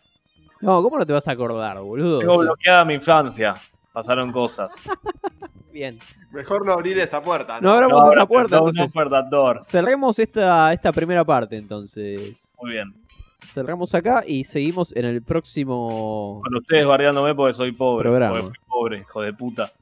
No, 0.60 0.82
¿cómo 0.82 0.98
no 0.98 1.06
te 1.06 1.12
vas 1.12 1.28
a 1.28 1.32
acordar, 1.32 1.80
boludo? 1.80 2.18
Tengo 2.18 2.38
bloqueada 2.38 2.84
mi 2.84 2.94
infancia. 2.94 3.54
Pasaron 3.92 4.32
cosas. 4.32 4.74
bien. 5.72 5.98
Mejor 6.30 6.66
no 6.66 6.72
abrir 6.72 6.98
esa 6.98 7.22
puerta. 7.22 7.60
No 7.60 7.68
¿no? 7.68 7.74
abramos 7.74 8.04
No, 8.04 8.12
esa 8.12 8.26
puerta, 8.26 8.56
no, 8.56 8.62
no, 8.62 8.68
entonces. 8.68 8.92
puerta, 8.92 9.22
door. 9.22 9.58
Cerremos 9.62 10.18
esta, 10.18 10.72
esta 10.72 10.92
primera 10.92 11.24
parte, 11.24 11.56
entonces. 11.56 12.52
Muy 12.60 12.72
bien. 12.72 12.94
Cerramos 13.52 13.94
acá 13.94 14.24
y 14.26 14.44
seguimos 14.44 14.94
en 14.94 15.04
el 15.04 15.22
próximo. 15.22 16.40
Con 16.44 16.56
ustedes 16.56 16.86
bardeándome 16.86 17.34
porque 17.34 17.54
soy 17.54 17.72
pobre. 17.72 18.02
Programa. 18.02 18.40
Porque 18.40 18.46
fui 18.46 18.68
pobre, 18.68 18.98
hijo 18.98 19.22
de 19.22 19.32
puta. 19.32 19.72